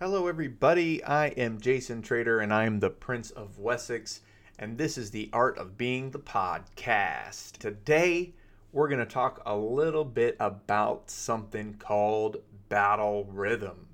Hello, 0.00 0.28
everybody. 0.28 1.02
I 1.02 1.26
am 1.30 1.60
Jason 1.60 2.02
Trader, 2.02 2.38
and 2.38 2.54
I 2.54 2.66
am 2.66 2.78
the 2.78 2.88
Prince 2.88 3.32
of 3.32 3.58
Wessex, 3.58 4.20
and 4.56 4.78
this 4.78 4.96
is 4.96 5.10
the 5.10 5.28
Art 5.32 5.58
of 5.58 5.76
Being 5.76 6.12
the 6.12 6.20
podcast. 6.20 7.56
Today, 7.58 8.32
we're 8.70 8.86
going 8.86 9.00
to 9.00 9.04
talk 9.04 9.42
a 9.44 9.56
little 9.56 10.04
bit 10.04 10.36
about 10.38 11.10
something 11.10 11.74
called 11.80 12.36
battle 12.68 13.24
rhythm. 13.24 13.88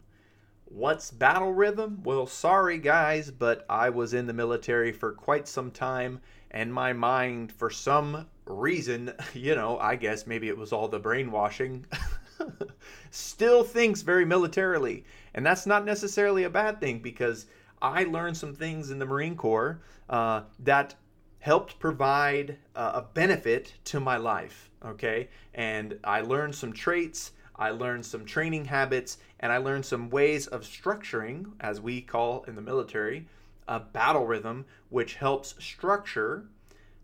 What's 0.67 1.11
battle 1.11 1.55
rhythm? 1.55 2.03
Well, 2.05 2.27
sorry, 2.27 2.77
guys, 2.77 3.31
but 3.31 3.65
I 3.71 3.89
was 3.89 4.13
in 4.13 4.27
the 4.27 4.35
military 4.35 4.93
for 4.93 5.11
quite 5.11 5.49
some 5.49 5.71
time, 5.71 6.21
and 6.51 6.71
my 6.71 6.93
mind, 6.93 7.51
for 7.51 7.71
some 7.71 8.29
reason, 8.45 9.15
you 9.33 9.55
know, 9.55 9.79
I 9.79 9.97
guess 9.97 10.27
maybe 10.27 10.49
it 10.49 10.59
was 10.59 10.71
all 10.71 10.89
the 10.89 10.99
brainwashing. 10.99 11.87
still 13.11 13.65
thinks 13.65 14.03
very 14.03 14.25
militarily. 14.25 15.05
And 15.35 15.45
that's 15.45 15.67
not 15.67 15.85
necessarily 15.85 16.45
a 16.45 16.51
bad 16.51 16.81
thing 16.81 17.01
because 17.01 17.47
I 17.83 18.05
learned 18.05 18.37
some 18.37 18.55
things 18.55 18.91
in 18.91 18.99
the 18.99 19.07
Marine 19.07 19.37
Corps 19.37 19.81
uh, 20.09 20.43
that 20.61 20.95
helped 21.41 21.79
provide 21.79 22.57
uh, 22.75 22.93
a 22.95 23.03
benefit 23.03 23.75
to 23.85 24.01
my 24.01 24.17
life. 24.17 24.71
Okay. 24.85 25.29
And 25.55 25.99
I 26.03 26.23
learned 26.23 26.55
some 26.55 26.73
traits, 26.73 27.33
I 27.57 27.71
learned 27.71 28.07
some 28.07 28.25
training 28.25 28.65
habits, 28.65 29.19
and 29.41 29.53
I 29.53 29.59
learned 29.59 29.85
some 29.85 30.11
ways 30.11 30.47
of 30.47 30.63
structuring, 30.63 31.53
as 31.61 31.81
we 31.81 32.01
call 32.01 32.45
in 32.45 32.55
the 32.55 32.63
military, 32.63 33.27
a 33.69 33.79
battle 33.79 34.27
rhythm, 34.27 34.65
which 34.89 35.15
helps 35.15 35.55
structure 35.63 36.47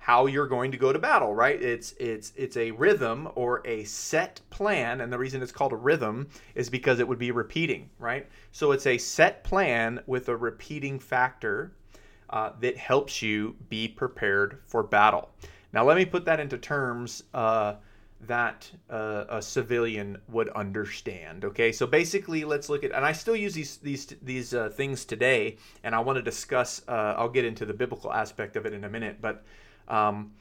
how 0.00 0.24
you're 0.24 0.46
going 0.46 0.72
to 0.72 0.78
go 0.78 0.94
to 0.94 0.98
battle, 0.98 1.34
right? 1.34 1.62
It's 1.62 1.92
it's 1.98 2.32
it's 2.34 2.56
a 2.56 2.70
rhythm 2.70 3.28
or 3.34 3.60
a 3.66 3.84
set 3.84 4.40
plan, 4.48 5.02
and 5.02 5.12
the 5.12 5.18
reason 5.18 5.42
it's 5.42 5.52
called 5.52 5.74
a 5.74 5.76
rhythm 5.76 6.26
is 6.54 6.70
because 6.70 7.00
it 7.00 7.06
would 7.06 7.18
be 7.18 7.30
repeating, 7.32 7.90
right? 7.98 8.26
So 8.50 8.72
it's 8.72 8.86
a 8.86 8.96
set 8.96 9.44
plan 9.44 10.00
with 10.06 10.30
a 10.30 10.36
repeating 10.36 10.98
factor 10.98 11.72
uh, 12.30 12.52
that 12.60 12.78
helps 12.78 13.20
you 13.20 13.54
be 13.68 13.88
prepared 13.88 14.60
for 14.66 14.82
battle. 14.82 15.28
Now, 15.74 15.84
let 15.84 15.98
me 15.98 16.06
put 16.06 16.24
that 16.24 16.40
into 16.40 16.56
terms 16.56 17.24
uh, 17.34 17.74
that 18.22 18.70
uh, 18.88 19.26
a 19.28 19.42
civilian 19.42 20.16
would 20.28 20.48
understand. 20.50 21.44
Okay, 21.44 21.72
so 21.72 21.86
basically, 21.86 22.46
let's 22.46 22.70
look 22.70 22.84
at, 22.84 22.92
and 22.92 23.04
I 23.04 23.12
still 23.12 23.36
use 23.36 23.52
these 23.52 23.76
these 23.76 24.06
these 24.22 24.54
uh, 24.54 24.70
things 24.70 25.04
today, 25.04 25.58
and 25.84 25.94
I 25.94 26.00
want 26.00 26.16
to 26.16 26.22
discuss. 26.22 26.80
Uh, 26.88 27.16
I'll 27.18 27.28
get 27.28 27.44
into 27.44 27.66
the 27.66 27.74
biblical 27.74 28.10
aspect 28.10 28.56
of 28.56 28.64
it 28.64 28.72
in 28.72 28.84
a 28.84 28.88
minute, 28.88 29.18
but 29.20 29.44
um, 29.90 30.32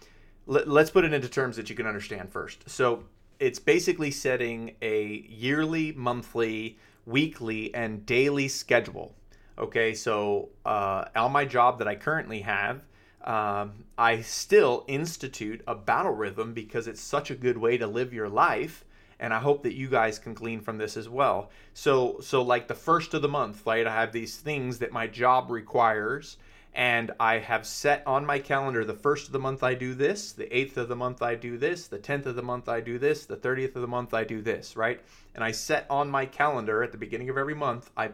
let, 0.45 0.67
let's 0.67 0.89
put 0.89 1.03
it 1.03 1.13
into 1.13 1.27
terms 1.27 1.55
that 1.57 1.69
you 1.69 1.75
can 1.75 1.85
understand 1.85 2.31
first. 2.31 2.69
So 2.69 3.03
it's 3.39 3.59
basically 3.59 4.11
setting 4.11 4.75
a 4.81 5.25
yearly, 5.27 5.91
monthly, 5.93 6.77
weekly, 7.05 7.73
and 7.73 8.05
daily 8.05 8.47
schedule. 8.47 9.15
Okay, 9.57 9.93
so 9.93 10.49
uh, 10.65 11.05
on 11.15 11.31
my 11.33 11.43
job 11.43 11.79
that 11.79 11.87
I 11.87 11.95
currently 11.95 12.41
have, 12.41 12.85
um, 13.25 13.83
I 13.97 14.21
still 14.21 14.85
institute 14.87 15.61
a 15.67 15.75
battle 15.75 16.13
rhythm 16.13 16.53
because 16.53 16.87
it's 16.87 17.01
such 17.01 17.29
a 17.29 17.35
good 17.35 17.57
way 17.57 17.77
to 17.77 17.85
live 17.85 18.13
your 18.13 18.29
life 18.29 18.85
and 19.19 19.33
I 19.33 19.39
hope 19.39 19.63
that 19.63 19.75
you 19.75 19.89
guys 19.89 20.17
can 20.17 20.33
glean 20.33 20.61
from 20.61 20.77
this 20.77 20.95
as 20.95 21.09
well. 21.09 21.49
So 21.73 22.19
so 22.21 22.41
like 22.41 22.67
the 22.67 22.75
first 22.75 23.13
of 23.13 23.21
the 23.21 23.27
month, 23.27 23.63
right? 23.65 23.85
I 23.85 23.93
have 23.93 24.11
these 24.11 24.37
things 24.37 24.79
that 24.79 24.93
my 24.93 25.07
job 25.07 25.51
requires 25.51 26.37
and 26.73 27.11
I 27.19 27.39
have 27.39 27.65
set 27.65 28.03
on 28.05 28.25
my 28.25 28.39
calendar 28.39 28.85
the 28.85 28.93
first 28.93 29.27
of 29.27 29.33
the 29.33 29.39
month 29.39 29.63
I 29.63 29.73
do 29.73 29.93
this, 29.93 30.31
the 30.31 30.55
eighth 30.55 30.77
of 30.77 30.87
the 30.87 30.95
month 30.95 31.21
I 31.21 31.35
do 31.35 31.57
this, 31.57 31.87
the 31.87 31.97
tenth 31.97 32.25
of 32.25 32.35
the 32.35 32.43
month 32.43 32.69
I 32.69 32.79
do 32.79 32.99
this, 32.99 33.25
the 33.25 33.35
thirtieth 33.35 33.75
of 33.75 33.81
the 33.81 33.87
month 33.87 34.13
I 34.13 34.23
do 34.23 34.41
this, 34.41 34.75
right? 34.75 35.01
And 35.35 35.43
I 35.43 35.51
set 35.51 35.85
on 35.89 36.09
my 36.09 36.25
calendar 36.25 36.83
at 36.83 36.91
the 36.91 36.97
beginning 36.97 37.29
of 37.29 37.37
every 37.37 37.55
month, 37.55 37.89
I 37.97 38.11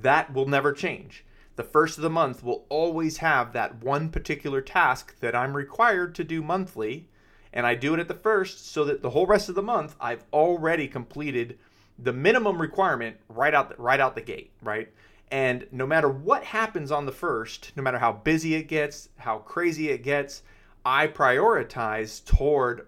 that 0.00 0.32
will 0.34 0.46
never 0.46 0.72
change. 0.72 1.24
The 1.56 1.62
first 1.62 1.96
of 1.96 2.02
the 2.02 2.10
month 2.10 2.44
will 2.44 2.66
always 2.68 3.18
have 3.18 3.52
that 3.52 3.82
one 3.82 4.10
particular 4.10 4.60
task 4.60 5.18
that 5.20 5.34
I'm 5.34 5.56
required 5.56 6.14
to 6.16 6.24
do 6.24 6.42
monthly, 6.42 7.08
and 7.52 7.66
I 7.66 7.74
do 7.74 7.94
it 7.94 8.00
at 8.00 8.08
the 8.08 8.14
first 8.14 8.70
so 8.70 8.84
that 8.84 9.00
the 9.00 9.10
whole 9.10 9.26
rest 9.26 9.48
of 9.48 9.54
the 9.54 9.62
month 9.62 9.96
I've 9.98 10.24
already 10.32 10.86
completed 10.86 11.58
the 11.98 12.12
minimum 12.12 12.60
requirement 12.60 13.16
right 13.30 13.54
out 13.54 13.70
the, 13.70 13.82
right 13.82 14.00
out 14.00 14.14
the 14.14 14.20
gate, 14.20 14.50
right? 14.62 14.90
And 15.30 15.66
no 15.72 15.86
matter 15.86 16.08
what 16.08 16.44
happens 16.44 16.92
on 16.92 17.06
the 17.06 17.12
first, 17.12 17.72
no 17.76 17.82
matter 17.82 17.98
how 17.98 18.12
busy 18.12 18.54
it 18.54 18.68
gets, 18.68 19.08
how 19.16 19.38
crazy 19.38 19.90
it 19.90 20.02
gets, 20.02 20.42
I 20.84 21.08
prioritize 21.08 22.24
toward 22.24 22.86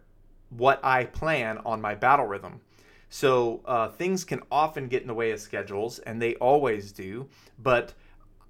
what 0.50 0.81
I 0.84 1.04
plan 1.04 1.59
on 1.66 1.81
my 1.81 1.94
battle 1.94 2.26
rhythm. 2.26 2.60
So 3.10 3.62
uh, 3.65 3.88
things 3.88 4.25
can 4.25 4.43
often 4.50 4.88
get 4.88 5.03
in 5.03 5.09
the 5.09 5.15
way 5.15 5.31
of 5.31 5.41
schedules, 5.41 5.99
and 6.00 6.21
they 6.21 6.34
always 6.37 6.93
do. 6.93 7.28
But 7.59 7.94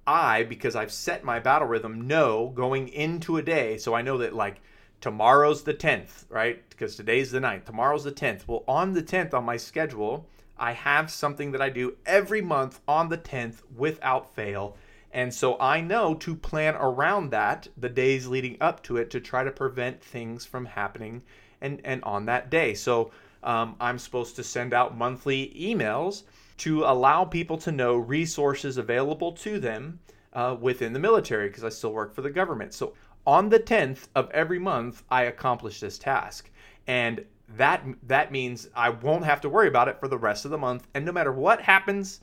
I, 0.05 0.43
because 0.43 0.75
I've 0.75 0.91
set 0.91 1.23
my 1.23 1.39
battle 1.39 1.67
rhythm, 1.67 2.07
know 2.07 2.51
going 2.53 2.89
into 2.89 3.37
a 3.37 3.41
day, 3.41 3.77
so 3.77 3.93
I 3.93 4.01
know 4.01 4.17
that 4.17 4.35
like 4.35 4.61
tomorrow's 5.01 5.63
the 5.63 5.73
10th, 5.73 6.25
right? 6.29 6.67
Because 6.69 6.95
today's 6.95 7.31
the 7.31 7.39
9th, 7.39 7.65
tomorrow's 7.65 8.03
the 8.03 8.11
10th. 8.11 8.47
Well, 8.47 8.63
on 8.67 8.93
the 8.93 9.03
10th 9.03 9.33
on 9.33 9.45
my 9.45 9.57
schedule, 9.57 10.27
I 10.59 10.73
have 10.73 11.09
something 11.09 11.51
that 11.51 11.61
I 11.61 11.69
do 11.69 11.95
every 12.05 12.41
month 12.41 12.81
on 12.87 13.09
the 13.09 13.17
10th 13.17 13.61
without 13.75 14.35
fail. 14.35 14.75
And 15.11 15.33
so 15.33 15.59
I 15.59 15.81
know 15.81 16.13
to 16.15 16.35
plan 16.35 16.75
around 16.75 17.31
that 17.31 17.67
the 17.77 17.89
days 17.89 18.27
leading 18.27 18.57
up 18.61 18.83
to 18.83 18.97
it 18.97 19.09
to 19.11 19.19
try 19.19 19.43
to 19.43 19.51
prevent 19.51 20.03
things 20.03 20.45
from 20.45 20.65
happening 20.65 21.23
and, 21.61 21.81
and 21.83 22.03
on 22.03 22.25
that 22.25 22.49
day. 22.49 22.73
So 22.73 23.11
um, 23.43 23.75
I'm 23.79 23.97
supposed 23.97 24.35
to 24.35 24.43
send 24.43 24.73
out 24.73 24.97
monthly 24.97 25.53
emails 25.59 26.23
to 26.57 26.83
allow 26.83 27.23
people 27.23 27.57
to 27.59 27.71
know 27.71 27.95
resources 27.95 28.77
available 28.77 29.31
to 29.31 29.59
them 29.59 29.99
uh, 30.33 30.55
within 30.59 30.93
the 30.93 30.99
military 30.99 31.47
because 31.47 31.63
I 31.63 31.69
still 31.69 31.93
work 31.93 32.13
for 32.13 32.21
the 32.21 32.29
government. 32.29 32.73
So 32.73 32.93
on 33.25 33.49
the 33.49 33.59
10th 33.59 34.07
of 34.15 34.29
every 34.31 34.59
month, 34.59 35.03
I 35.09 35.23
accomplish 35.23 35.79
this 35.79 35.97
task. 35.97 36.49
And 36.85 37.25
that 37.55 37.83
that 38.03 38.31
means 38.31 38.67
I 38.75 38.89
won't 38.89 39.25
have 39.25 39.41
to 39.41 39.49
worry 39.49 39.67
about 39.67 39.87
it 39.87 39.99
for 39.99 40.07
the 40.07 40.17
rest 40.17 40.45
of 40.45 40.51
the 40.51 40.57
month. 40.57 40.87
And 40.93 41.05
no 41.05 41.11
matter 41.11 41.31
what 41.31 41.61
happens 41.61 42.21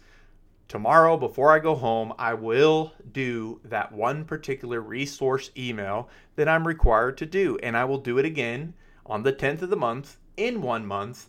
tomorrow 0.68 1.16
before 1.16 1.52
I 1.52 1.58
go 1.58 1.74
home, 1.74 2.12
I 2.18 2.34
will 2.34 2.92
do 3.12 3.60
that 3.64 3.92
one 3.92 4.24
particular 4.24 4.80
resource 4.80 5.50
email 5.56 6.08
that 6.36 6.48
I'm 6.48 6.66
required 6.66 7.18
to 7.18 7.26
do. 7.26 7.58
And 7.62 7.76
I 7.76 7.84
will 7.84 7.98
do 7.98 8.18
it 8.18 8.24
again 8.24 8.74
on 9.04 9.22
the 9.22 9.32
10th 9.32 9.62
of 9.62 9.70
the 9.70 9.76
month 9.76 10.18
in 10.36 10.62
one 10.62 10.86
month 10.86 11.28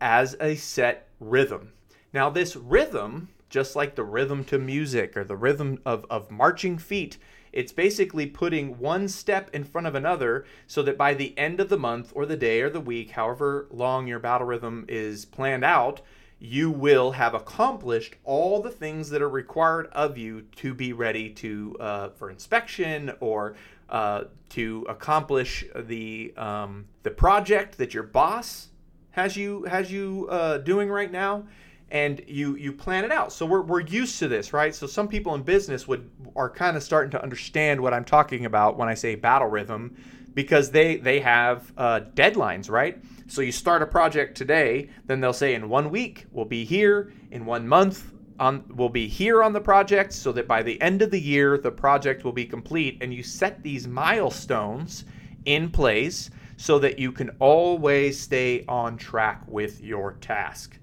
as 0.00 0.36
a 0.40 0.54
set 0.56 1.08
rhythm. 1.20 1.72
Now, 2.12 2.28
this 2.28 2.56
rhythm, 2.56 3.28
just 3.48 3.76
like 3.76 3.94
the 3.94 4.04
rhythm 4.04 4.44
to 4.44 4.58
music 4.58 5.16
or 5.16 5.24
the 5.24 5.36
rhythm 5.36 5.80
of, 5.86 6.04
of 6.10 6.30
marching 6.30 6.76
feet, 6.76 7.18
it's 7.52 7.72
basically 7.72 8.26
putting 8.26 8.78
one 8.78 9.08
step 9.08 9.50
in 9.52 9.64
front 9.64 9.86
of 9.86 9.94
another 9.94 10.44
so 10.66 10.82
that 10.82 10.96
by 10.96 11.14
the 11.14 11.36
end 11.38 11.60
of 11.60 11.68
the 11.68 11.78
month 11.78 12.12
or 12.14 12.26
the 12.26 12.36
day 12.36 12.60
or 12.62 12.70
the 12.70 12.80
week, 12.80 13.10
however 13.10 13.66
long 13.70 14.06
your 14.06 14.18
battle 14.18 14.46
rhythm 14.46 14.84
is 14.88 15.24
planned 15.24 15.64
out, 15.64 16.00
you 16.38 16.70
will 16.70 17.12
have 17.12 17.34
accomplished 17.34 18.16
all 18.24 18.60
the 18.60 18.70
things 18.70 19.10
that 19.10 19.22
are 19.22 19.28
required 19.28 19.86
of 19.92 20.18
you 20.18 20.42
to 20.56 20.74
be 20.74 20.92
ready 20.92 21.30
to 21.30 21.76
uh, 21.78 22.08
for 22.10 22.30
inspection 22.30 23.12
or 23.20 23.54
uh, 23.88 24.24
to 24.48 24.84
accomplish 24.88 25.64
the 25.76 26.32
um, 26.36 26.86
the 27.04 27.10
project 27.10 27.78
that 27.78 27.94
your 27.94 28.02
boss 28.02 28.70
has 29.12 29.36
you 29.36 29.62
has 29.64 29.92
you 29.92 30.26
uh, 30.30 30.58
doing 30.58 30.88
right 30.88 31.12
now 31.12 31.44
and 31.92 32.22
you 32.26 32.56
you 32.56 32.72
plan 32.72 33.04
it 33.04 33.12
out. 33.12 33.32
So 33.32 33.44
we're, 33.44 33.60
we're 33.60 33.80
used 33.80 34.18
to 34.20 34.26
this, 34.26 34.52
right? 34.54 34.74
So 34.74 34.86
some 34.86 35.06
people 35.06 35.34
in 35.34 35.42
business 35.42 35.86
would 35.86 36.10
are 36.34 36.50
kind 36.50 36.76
of 36.76 36.82
starting 36.82 37.10
to 37.12 37.22
understand 37.22 37.80
what 37.80 37.92
I'm 37.92 38.04
talking 38.04 38.46
about 38.46 38.78
when 38.78 38.88
I 38.88 38.94
say 38.94 39.14
battle 39.14 39.48
rhythm, 39.48 39.94
because 40.32 40.70
they 40.70 40.96
they 40.96 41.20
have 41.20 41.70
uh, 41.76 42.00
deadlines, 42.14 42.70
right? 42.70 42.98
So 43.28 43.42
you 43.42 43.52
start 43.52 43.82
a 43.82 43.86
project 43.86 44.36
today, 44.36 44.88
then 45.04 45.20
they'll 45.20 45.32
say 45.34 45.54
in 45.54 45.68
one 45.68 45.90
week 45.90 46.26
we'll 46.32 46.46
be 46.46 46.64
here, 46.64 47.12
in 47.30 47.44
one 47.44 47.68
month 47.68 48.10
on 48.40 48.64
we'll 48.68 48.88
be 48.88 49.06
here 49.06 49.42
on 49.42 49.52
the 49.52 49.60
project, 49.60 50.14
so 50.14 50.32
that 50.32 50.48
by 50.48 50.62
the 50.62 50.80
end 50.80 51.02
of 51.02 51.10
the 51.10 51.20
year 51.20 51.58
the 51.58 51.70
project 51.70 52.24
will 52.24 52.32
be 52.32 52.46
complete, 52.46 52.96
and 53.02 53.12
you 53.12 53.22
set 53.22 53.62
these 53.62 53.86
milestones 53.86 55.04
in 55.44 55.70
place 55.70 56.30
so 56.56 56.78
that 56.78 56.98
you 56.98 57.12
can 57.12 57.28
always 57.38 58.18
stay 58.18 58.64
on 58.66 58.96
track 58.96 59.42
with 59.46 59.82
your 59.82 60.12
task. 60.20 60.78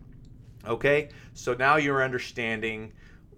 Okay, 0.67 1.09
so 1.33 1.53
now 1.53 1.77
you're 1.77 2.03
understanding 2.03 2.91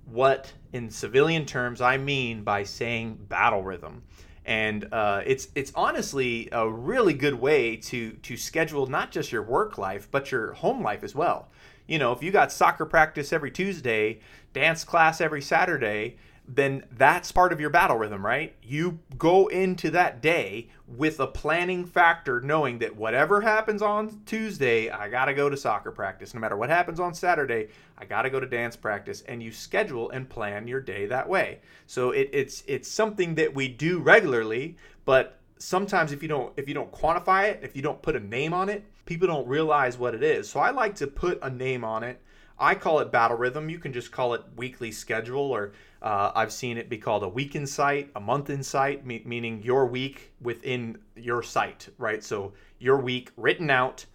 what, 0.06 0.52
in 0.74 0.90
civilian 0.90 1.46
terms, 1.46 1.82
I 1.82 1.98
mean 1.98 2.44
by 2.44 2.64
saying 2.64 3.20
battle 3.30 3.64
rhythm. 3.64 4.04
And 4.44 4.92
uh, 4.92 5.22
it's 5.26 5.50
it's 5.54 5.72
honestly 5.76 6.50
a 6.52 6.68
really 6.68 7.14
good 7.14 7.36
way 7.36 7.76
to 7.78 8.14
to 8.14 8.36
schedule 8.36 8.88
not 8.88 9.12
just 9.12 9.32
your 9.32 9.44
work 9.44 9.78
life 9.78 10.08
but 10.10 10.32
your 10.32 10.54
home 10.54 10.82
life 10.84 11.04
as 11.04 11.14
well. 11.14 11.50
You 11.88 12.00
know, 12.00 12.12
if 12.12 12.24
you 12.24 12.32
got 12.32 12.52
soccer 12.52 12.86
practice 12.86 13.32
every 13.32 13.52
Tuesday, 13.52 14.20
dance 14.54 14.84
class 14.84 15.22
every 15.22 15.42
Saturday, 15.42 16.18
then 16.48 16.84
that's 16.92 17.32
part 17.32 17.54
of 17.54 17.60
your 17.60 17.70
battle 17.70 17.98
rhythm, 17.98 18.26
right? 18.26 18.56
You 18.64 19.00
go 19.18 19.48
into 19.48 19.92
that 19.92 20.22
day 20.22 20.70
with 20.98 21.20
a 21.20 21.28
planning 21.28 21.86
factor, 21.86 22.42
knowing 22.42 22.80
that 22.80 22.96
whatever 22.96 23.42
happens 23.42 23.82
on 23.82 24.22
Tuesday, 24.26 24.90
I 24.90 25.10
got 25.10 25.26
to 25.26 25.34
go 25.34 25.50
to 25.50 25.56
soccer 25.56 25.92
practice. 25.92 26.34
No 26.34 26.40
matter 26.40 26.58
what 26.58 26.70
happens 26.70 27.00
on 27.00 27.14
Saturday, 27.14 27.70
I 27.98 28.06
got 28.06 28.24
to 28.24 28.30
go 28.30 28.40
to 28.40 28.46
dance 28.46 28.76
practice. 28.76 29.22
And 29.22 29.42
you 29.42 29.52
schedule 29.52 30.10
and 30.10 30.30
plan 30.30 30.68
your 30.68 30.82
day 30.82 31.06
that 31.06 31.28
way. 31.30 31.60
So 31.88 32.12
it, 32.12 32.30
it's 32.34 32.64
it's 32.68 32.90
something 32.90 33.36
that 33.36 33.54
we 33.54 33.68
do 33.68 34.00
regularly, 34.00 34.78
but 35.06 35.40
sometimes 35.60 36.12
if 36.12 36.22
you 36.22 36.28
don't 36.28 36.52
if 36.58 36.68
you 36.68 36.74
don't 36.74 36.92
quantify 36.92 37.50
it, 37.50 37.60
if 37.64 37.76
you 37.76 37.82
don't 37.82 38.02
put 38.02 38.16
a 38.16 38.20
name 38.20 38.54
on 38.54 38.68
it, 38.68 38.84
people 39.06 39.28
don't 39.28 39.48
realize 39.48 39.98
what 39.98 40.14
it 40.14 40.24
is. 40.24 40.50
So 40.50 40.60
I 40.60 40.72
like 40.72 40.96
to 40.96 41.08
put 41.08 41.40
a 41.42 41.50
name 41.50 41.84
on 41.84 42.04
it. 42.04 42.22
I 42.60 42.76
call 42.76 43.00
it 43.00 43.12
battle 43.12 43.38
rhythm. 43.38 43.70
You 43.70 43.80
can 43.80 43.94
just 43.94 44.12
call 44.12 44.34
it 44.34 44.44
weekly 44.56 44.92
schedule 44.92 45.52
or 45.52 45.72
uh, 46.02 46.32
I've 46.34 46.52
seen 46.52 46.78
it 46.78 46.90
be 46.90 46.98
called 46.98 47.24
a 47.24 47.30
week 47.30 47.56
in 47.56 47.68
sight, 47.68 48.10
a 48.16 48.20
month 48.20 48.50
in 48.50 48.64
sight, 48.64 49.06
me- 49.06 49.22
meaning 49.26 49.62
your 49.62 49.86
week 49.86 50.32
within 50.42 50.98
your 51.16 51.44
sight, 51.44 51.90
right? 51.98 52.24
So 52.24 52.54
your 52.80 52.98
week 52.98 53.32
written 53.38 53.70
out 53.70 54.06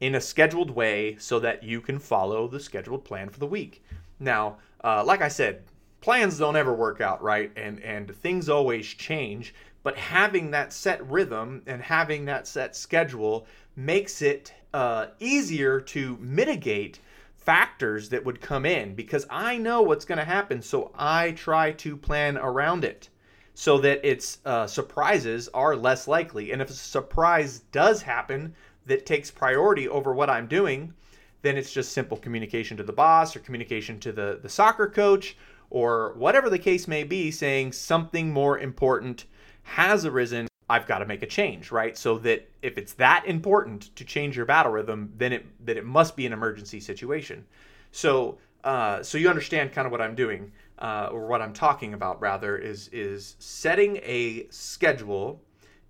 in 0.00 0.16
a 0.16 0.20
scheduled 0.20 0.70
way 0.70 1.16
so 1.18 1.38
that 1.40 1.62
you 1.62 1.80
can 1.80 1.98
follow 1.98 2.48
the 2.48 2.60
scheduled 2.60 3.04
plan 3.04 3.28
for 3.30 3.38
the 3.38 3.46
week. 3.46 3.82
Now, 4.20 4.58
uh, 4.84 5.02
like 5.04 5.22
I 5.22 5.28
said, 5.28 5.62
plans 6.00 6.38
don't 6.38 6.56
ever 6.56 6.74
work 6.74 7.00
out, 7.00 7.22
right? 7.22 7.50
And 7.56 7.80
and 7.80 8.14
things 8.16 8.48
always 8.48 8.86
change. 8.86 9.54
But 9.82 9.96
having 9.96 10.50
that 10.50 10.72
set 10.72 11.04
rhythm 11.08 11.62
and 11.66 11.80
having 11.80 12.24
that 12.26 12.46
set 12.46 12.76
schedule 12.76 13.46
makes 13.74 14.22
it 14.22 14.52
uh, 14.74 15.06
easier 15.18 15.80
to 15.80 16.16
mitigate 16.20 17.00
factors 17.44 18.08
that 18.10 18.24
would 18.24 18.40
come 18.40 18.64
in 18.64 18.94
because 18.94 19.26
I 19.30 19.58
know 19.58 19.82
what's 19.82 20.04
going 20.04 20.18
to 20.18 20.24
happen. 20.24 20.62
So 20.62 20.92
I 20.94 21.32
try 21.32 21.72
to 21.72 21.96
plan 21.96 22.38
around 22.38 22.84
it 22.84 23.08
so 23.54 23.78
that 23.78 24.08
its 24.08 24.38
uh, 24.44 24.66
surprises 24.66 25.48
are 25.52 25.76
less 25.76 26.08
likely. 26.08 26.52
And 26.52 26.62
if 26.62 26.70
a 26.70 26.74
surprise 26.74 27.60
does 27.72 28.02
happen 28.02 28.54
that 28.86 29.06
takes 29.06 29.30
priority 29.30 29.88
over 29.88 30.14
what 30.14 30.30
I'm 30.30 30.46
doing, 30.46 30.94
then 31.42 31.56
it's 31.56 31.72
just 31.72 31.92
simple 31.92 32.16
communication 32.16 32.76
to 32.76 32.82
the 32.82 32.92
boss 32.92 33.34
or 33.36 33.40
communication 33.40 33.98
to 34.00 34.12
the, 34.12 34.38
the 34.42 34.48
soccer 34.48 34.88
coach 34.88 35.36
or 35.70 36.14
whatever 36.16 36.48
the 36.48 36.58
case 36.58 36.86
may 36.86 37.02
be, 37.02 37.30
saying 37.30 37.72
something 37.72 38.32
more 38.32 38.58
important 38.58 39.24
has 39.62 40.04
arisen 40.04 40.46
I've 40.70 40.86
got 40.86 40.98
to 40.98 41.06
make 41.06 41.22
a 41.22 41.26
change, 41.26 41.70
right? 41.70 41.96
So 41.96 42.18
that 42.18 42.48
if 42.62 42.78
it's 42.78 42.94
that 42.94 43.26
important 43.26 43.94
to 43.96 44.04
change 44.04 44.36
your 44.36 44.46
battle 44.46 44.72
rhythm, 44.72 45.12
then 45.16 45.32
it 45.32 45.66
that 45.66 45.76
it 45.76 45.84
must 45.84 46.16
be 46.16 46.26
an 46.26 46.32
emergency 46.32 46.80
situation. 46.80 47.44
So 47.90 48.38
uh, 48.64 49.02
so 49.02 49.18
you 49.18 49.28
understand 49.28 49.72
kind 49.72 49.86
of 49.86 49.92
what 49.92 50.00
I'm 50.00 50.14
doing, 50.14 50.52
uh, 50.78 51.08
or 51.12 51.26
what 51.26 51.42
I'm 51.42 51.52
talking 51.52 51.94
about 51.94 52.20
rather 52.20 52.56
is 52.56 52.88
is 52.88 53.36
setting 53.38 53.96
a 53.98 54.46
schedule 54.50 55.42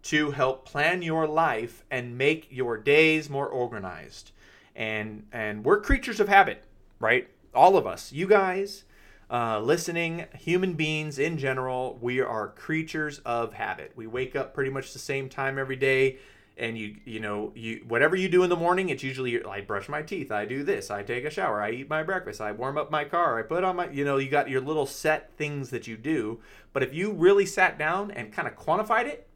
to 0.04 0.32
help 0.32 0.64
plan 0.64 1.02
your 1.02 1.26
life 1.26 1.84
and 1.90 2.18
make 2.18 2.48
your 2.50 2.76
days 2.76 3.30
more 3.30 3.46
organized. 3.46 4.32
And 4.74 5.26
and 5.32 5.64
we're 5.64 5.80
creatures 5.80 6.18
of 6.18 6.28
habit, 6.28 6.64
right? 6.98 7.28
All 7.54 7.76
of 7.76 7.86
us, 7.86 8.12
you 8.12 8.26
guys, 8.26 8.84
uh, 9.32 9.58
listening, 9.60 10.26
human 10.38 10.74
beings 10.74 11.18
in 11.18 11.38
general, 11.38 11.98
we 12.02 12.20
are 12.20 12.48
creatures 12.48 13.18
of 13.20 13.54
habit. 13.54 13.92
We 13.96 14.06
wake 14.06 14.36
up 14.36 14.52
pretty 14.52 14.70
much 14.70 14.92
the 14.92 14.98
same 14.98 15.30
time 15.30 15.58
every 15.58 15.76
day, 15.76 16.18
and 16.58 16.76
you 16.76 16.96
you 17.06 17.18
know 17.18 17.50
you 17.54 17.82
whatever 17.88 18.14
you 18.14 18.28
do 18.28 18.42
in 18.42 18.50
the 18.50 18.56
morning, 18.56 18.90
it's 18.90 19.02
usually 19.02 19.42
I 19.42 19.62
brush 19.62 19.88
my 19.88 20.02
teeth, 20.02 20.30
I 20.30 20.44
do 20.44 20.62
this, 20.62 20.90
I 20.90 21.02
take 21.02 21.24
a 21.24 21.30
shower, 21.30 21.62
I 21.62 21.70
eat 21.70 21.88
my 21.88 22.02
breakfast, 22.02 22.42
I 22.42 22.52
warm 22.52 22.76
up 22.76 22.90
my 22.90 23.04
car, 23.04 23.38
I 23.38 23.42
put 23.42 23.64
on 23.64 23.76
my 23.76 23.88
you 23.88 24.04
know 24.04 24.18
you 24.18 24.28
got 24.28 24.50
your 24.50 24.60
little 24.60 24.84
set 24.84 25.32
things 25.38 25.70
that 25.70 25.86
you 25.86 25.96
do. 25.96 26.40
But 26.74 26.82
if 26.82 26.92
you 26.92 27.10
really 27.10 27.46
sat 27.46 27.78
down 27.78 28.10
and 28.10 28.34
kind 28.34 28.46
of 28.46 28.54
quantified 28.54 29.06
it, 29.06 29.26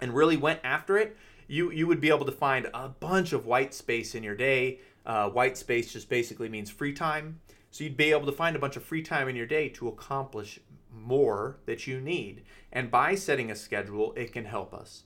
and 0.00 0.16
really 0.16 0.36
went 0.36 0.58
after 0.64 0.98
it, 0.98 1.16
you 1.46 1.70
you 1.70 1.86
would 1.86 2.00
be 2.00 2.08
able 2.08 2.26
to 2.26 2.32
find 2.32 2.68
a 2.74 2.88
bunch 2.88 3.32
of 3.32 3.46
white 3.46 3.72
space 3.72 4.16
in 4.16 4.24
your 4.24 4.34
day. 4.34 4.80
Uh, 5.06 5.28
white 5.28 5.56
space 5.56 5.92
just 5.92 6.08
basically 6.08 6.48
means 6.48 6.70
free 6.70 6.92
time 6.92 7.40
so 7.72 7.82
you'd 7.82 7.96
be 7.96 8.12
able 8.12 8.26
to 8.26 8.32
find 8.32 8.54
a 8.54 8.58
bunch 8.58 8.76
of 8.76 8.84
free 8.84 9.02
time 9.02 9.28
in 9.28 9.34
your 9.34 9.46
day 9.46 9.68
to 9.70 9.88
accomplish 9.88 10.60
more 10.94 11.56
that 11.64 11.86
you 11.86 12.00
need. 12.00 12.42
And 12.70 12.90
by 12.90 13.14
setting 13.14 13.50
a 13.50 13.56
schedule, 13.56 14.12
it 14.14 14.30
can 14.32 14.44
help 14.44 14.74
us. 14.74 15.04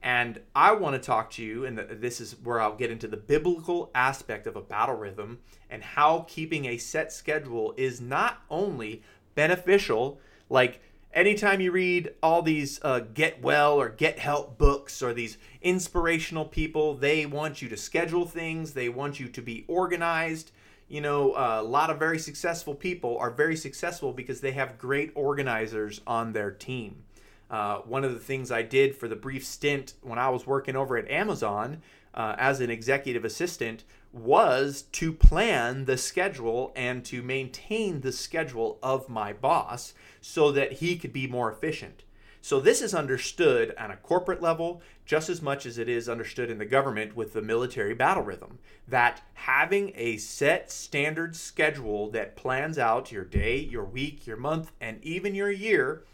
And 0.00 0.40
I 0.54 0.72
want 0.72 0.94
to 0.94 1.04
talk 1.04 1.30
to 1.32 1.42
you, 1.42 1.64
and 1.64 1.76
this 1.78 2.20
is 2.20 2.36
where 2.44 2.60
I'll 2.60 2.76
get 2.76 2.92
into 2.92 3.08
the 3.08 3.16
biblical 3.16 3.90
aspect 3.96 4.46
of 4.46 4.54
a 4.54 4.60
battle 4.60 4.94
rhythm 4.94 5.40
and 5.68 5.82
how 5.82 6.24
keeping 6.28 6.66
a 6.66 6.78
set 6.78 7.12
schedule 7.12 7.74
is 7.76 8.00
not 8.00 8.42
only 8.48 9.02
beneficial, 9.34 10.20
like 10.48 10.80
anytime 11.12 11.60
you 11.60 11.72
read 11.72 12.14
all 12.22 12.42
these 12.42 12.78
uh, 12.84 13.00
get 13.12 13.42
well 13.42 13.74
or 13.74 13.88
get 13.88 14.20
help 14.20 14.56
books 14.56 15.02
or 15.02 15.12
these 15.12 15.36
inspirational 15.62 16.44
people, 16.44 16.94
they 16.94 17.26
want 17.26 17.60
you 17.60 17.68
to 17.70 17.76
schedule 17.76 18.26
things, 18.26 18.74
they 18.74 18.88
want 18.88 19.18
you 19.18 19.26
to 19.28 19.42
be 19.42 19.64
organized 19.66 20.52
you 20.88 21.00
know, 21.00 21.32
uh, 21.32 21.58
a 21.60 21.62
lot 21.62 21.90
of 21.90 21.98
very 21.98 22.18
successful 22.18 22.74
people 22.74 23.16
are 23.18 23.30
very 23.30 23.56
successful 23.56 24.12
because 24.12 24.40
they 24.40 24.52
have 24.52 24.78
great 24.78 25.10
organizers 25.14 26.00
on 26.06 26.32
their 26.32 26.50
team. 26.50 27.04
Uh, 27.50 27.78
one 27.78 28.04
of 28.04 28.12
the 28.12 28.18
things 28.18 28.50
I 28.50 28.62
did 28.62 28.96
for 28.96 29.08
the 29.08 29.16
brief 29.16 29.44
stint 29.44 29.94
when 30.02 30.18
I 30.18 30.28
was 30.30 30.46
working 30.46 30.76
over 30.76 30.96
at 30.96 31.10
Amazon 31.10 31.82
uh, 32.14 32.34
as 32.38 32.60
an 32.60 32.70
executive 32.70 33.24
assistant 33.24 33.84
was 34.12 34.82
to 34.92 35.12
plan 35.12 35.84
the 35.84 35.98
schedule 35.98 36.72
and 36.76 37.04
to 37.04 37.22
maintain 37.22 38.00
the 38.00 38.12
schedule 38.12 38.78
of 38.82 39.08
my 39.08 39.32
boss 39.32 39.94
so 40.20 40.52
that 40.52 40.74
he 40.74 40.96
could 40.96 41.12
be 41.12 41.26
more 41.26 41.50
efficient. 41.50 42.04
So 42.44 42.60
this 42.60 42.82
is 42.82 42.94
understood 42.94 43.74
on 43.78 43.90
a 43.90 43.96
corporate 43.96 44.42
level 44.42 44.82
just 45.06 45.30
as 45.30 45.40
much 45.40 45.64
as 45.64 45.78
it 45.78 45.88
is 45.88 46.10
understood 46.10 46.50
in 46.50 46.58
the 46.58 46.66
government 46.66 47.16
with 47.16 47.32
the 47.32 47.40
military 47.40 47.94
battle 47.94 48.22
rhythm. 48.22 48.58
That 48.86 49.22
having 49.32 49.92
a 49.94 50.18
set 50.18 50.70
standard 50.70 51.36
schedule 51.36 52.10
that 52.10 52.36
plans 52.36 52.78
out 52.78 53.10
your 53.10 53.24
day, 53.24 53.56
your 53.56 53.86
week, 53.86 54.26
your 54.26 54.36
month, 54.36 54.72
and 54.78 55.02
even 55.02 55.34
your 55.34 55.50
year 55.50 56.04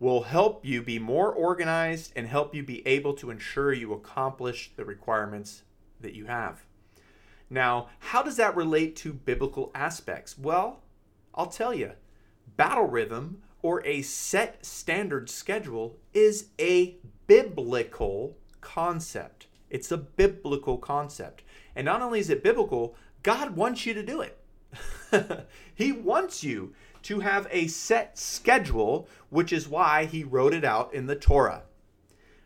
will 0.00 0.24
help 0.24 0.64
you 0.64 0.82
be 0.82 0.98
more 0.98 1.32
organized 1.32 2.14
and 2.16 2.26
help 2.26 2.52
you 2.52 2.64
be 2.64 2.84
able 2.84 3.14
to 3.14 3.30
ensure 3.30 3.72
you 3.72 3.92
accomplish 3.92 4.72
the 4.74 4.84
requirements 4.84 5.62
that 6.00 6.14
you 6.14 6.24
have. 6.24 6.64
Now, 7.48 7.90
how 8.00 8.24
does 8.24 8.34
that 8.38 8.56
relate 8.56 8.96
to 8.96 9.12
biblical 9.12 9.70
aspects? 9.76 10.36
Well, 10.36 10.80
I'll 11.32 11.46
tell 11.46 11.72
you. 11.72 11.92
Battle 12.56 12.88
rhythm 12.88 13.42
or 13.62 13.84
a 13.86 14.02
set 14.02 14.64
standard 14.64 15.28
schedule 15.28 15.98
is 16.12 16.46
a 16.58 16.96
biblical 17.26 18.36
concept. 18.60 19.46
It's 19.68 19.92
a 19.92 19.96
biblical 19.96 20.78
concept. 20.78 21.42
And 21.76 21.84
not 21.84 22.02
only 22.02 22.20
is 22.20 22.30
it 22.30 22.42
biblical, 22.42 22.96
God 23.22 23.56
wants 23.56 23.86
you 23.86 23.94
to 23.94 24.02
do 24.02 24.20
it. 24.20 24.38
he 25.74 25.92
wants 25.92 26.42
you 26.42 26.74
to 27.02 27.20
have 27.20 27.46
a 27.50 27.66
set 27.66 28.18
schedule, 28.18 29.08
which 29.30 29.52
is 29.52 29.68
why 29.68 30.04
he 30.04 30.24
wrote 30.24 30.54
it 30.54 30.64
out 30.64 30.92
in 30.92 31.06
the 31.06 31.16
Torah. 31.16 31.62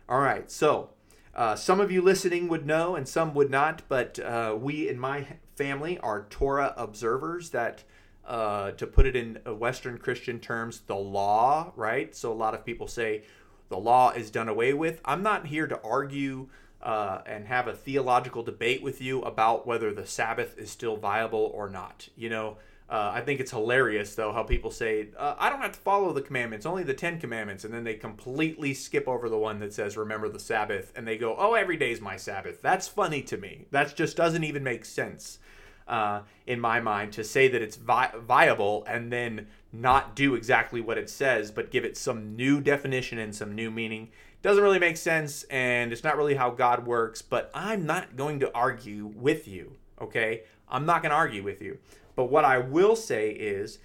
All 0.07 0.19
right, 0.19 0.49
so 0.49 0.91
uh, 1.33 1.55
some 1.55 1.79
of 1.79 1.91
you 1.91 2.01
listening 2.01 2.47
would 2.47 2.65
know 2.65 2.95
and 2.95 3.07
some 3.07 3.33
would 3.33 3.49
not, 3.49 3.81
but 3.89 4.19
uh, 4.19 4.55
we 4.59 4.87
in 4.87 4.99
my 4.99 5.25
family 5.55 5.97
are 5.99 6.27
Torah 6.29 6.73
observers 6.77 7.49
that 7.49 7.83
uh, 8.27 8.71
to 8.71 8.87
put 8.87 9.05
it 9.05 9.15
in 9.15 9.35
Western 9.45 9.97
Christian 9.97 10.39
terms, 10.39 10.81
the 10.87 10.95
law, 10.95 11.71
right? 11.75 12.15
So 12.15 12.31
a 12.31 12.33
lot 12.33 12.53
of 12.53 12.65
people 12.65 12.87
say 12.87 13.23
the 13.69 13.77
law 13.77 14.11
is 14.11 14.31
done 14.31 14.49
away 14.49 14.73
with. 14.73 15.01
I'm 15.05 15.23
not 15.23 15.47
here 15.47 15.67
to 15.67 15.79
argue 15.81 16.47
uh, 16.81 17.21
and 17.25 17.47
have 17.47 17.67
a 17.67 17.73
theological 17.73 18.43
debate 18.43 18.81
with 18.81 19.01
you 19.01 19.21
about 19.21 19.65
whether 19.65 19.93
the 19.93 20.05
Sabbath 20.05 20.57
is 20.57 20.69
still 20.69 20.97
viable 20.97 21.51
or 21.53 21.69
not. 21.69 22.07
You 22.15 22.29
know, 22.29 22.57
uh, 22.87 23.11
I 23.13 23.21
think 23.21 23.39
it's 23.39 23.51
hilarious 23.51 24.13
though 24.13 24.31
how 24.31 24.43
people 24.43 24.69
say 24.69 25.07
uh, 25.17 25.35
I 25.39 25.49
don't 25.49 25.61
have 25.61 25.71
to 25.71 25.79
follow 25.79 26.13
the 26.13 26.21
commandments, 26.21 26.65
only 26.65 26.83
the 26.83 26.93
Ten 26.93 27.19
Commandments, 27.19 27.63
and 27.63 27.73
then 27.73 27.83
they 27.83 27.95
completely 27.95 28.75
skip 28.75 29.07
over 29.07 29.29
the 29.29 29.37
one 29.37 29.59
that 29.59 29.73
says 29.73 29.97
remember 29.97 30.29
the 30.29 30.39
Sabbath, 30.39 30.93
and 30.95 31.07
they 31.07 31.17
go, 31.17 31.35
oh, 31.37 31.55
every 31.55 31.77
day's 31.77 32.01
my 32.01 32.17
Sabbath. 32.17 32.61
That's 32.61 32.87
funny 32.87 33.23
to 33.23 33.37
me. 33.37 33.65
That 33.71 33.95
just 33.95 34.15
doesn't 34.15 34.43
even 34.43 34.63
make 34.63 34.85
sense 34.85 35.39
uh, 35.87 36.21
in 36.47 36.59
my 36.59 36.79
mind 36.79 37.13
to 37.13 37.23
say 37.23 37.47
that 37.47 37.61
it's 37.61 37.75
vi- 37.75 38.11
viable 38.25 38.83
and 38.87 39.11
then 39.11 39.47
not 39.71 40.15
do 40.15 40.35
exactly 40.35 40.81
what 40.81 40.97
it 40.97 41.09
says, 41.09 41.51
but 41.51 41.71
give 41.71 41.85
it 41.85 41.97
some 41.97 42.35
new 42.35 42.61
definition 42.61 43.17
and 43.17 43.35
some 43.35 43.53
new 43.53 43.69
meaning. 43.69 44.09
Doesn't 44.41 44.63
really 44.63 44.79
make 44.79 44.97
sense, 44.97 45.43
and 45.43 45.91
it's 45.91 46.03
not 46.03 46.17
really 46.17 46.35
how 46.35 46.51
God 46.51 46.85
works, 46.85 47.21
but 47.21 47.49
I'm 47.53 47.85
not 47.85 48.15
going 48.15 48.39
to 48.41 48.53
argue 48.53 49.11
with 49.15 49.47
you, 49.47 49.77
okay? 49.99 50.43
I'm 50.69 50.85
not 50.85 51.01
going 51.01 51.09
to 51.09 51.15
argue 51.15 51.43
with 51.43 51.61
you. 51.61 51.79
But 52.15 52.25
what 52.25 52.45
I 52.45 52.59
will 52.59 52.95
say 52.95 53.31
is, 53.31 53.79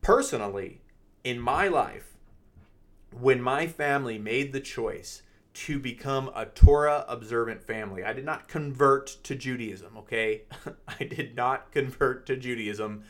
personally, 0.00 0.80
in 1.24 1.38
my 1.38 1.68
life, 1.68 2.16
when 3.18 3.42
my 3.42 3.66
family 3.66 4.18
made 4.18 4.52
the 4.52 4.60
choice 4.60 5.22
to 5.54 5.78
become 5.78 6.30
a 6.34 6.46
Torah 6.46 7.04
observant 7.08 7.62
family. 7.62 8.04
I 8.04 8.12
did 8.12 8.24
not 8.24 8.48
convert 8.48 9.08
to 9.24 9.34
Judaism, 9.34 9.96
okay? 9.98 10.42
I 11.00 11.04
did 11.04 11.36
not 11.36 11.72
convert 11.72 12.26
to 12.26 12.36
Judaism. 12.36 13.04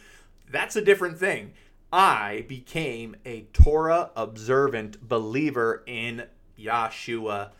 That's 0.50 0.76
a 0.76 0.82
different 0.82 1.18
thing. 1.18 1.52
I 1.92 2.44
became 2.48 3.16
a 3.24 3.42
Torah 3.52 4.10
observant 4.16 5.06
believer 5.06 5.82
in 5.86 6.24
Yahshua, 6.58 7.50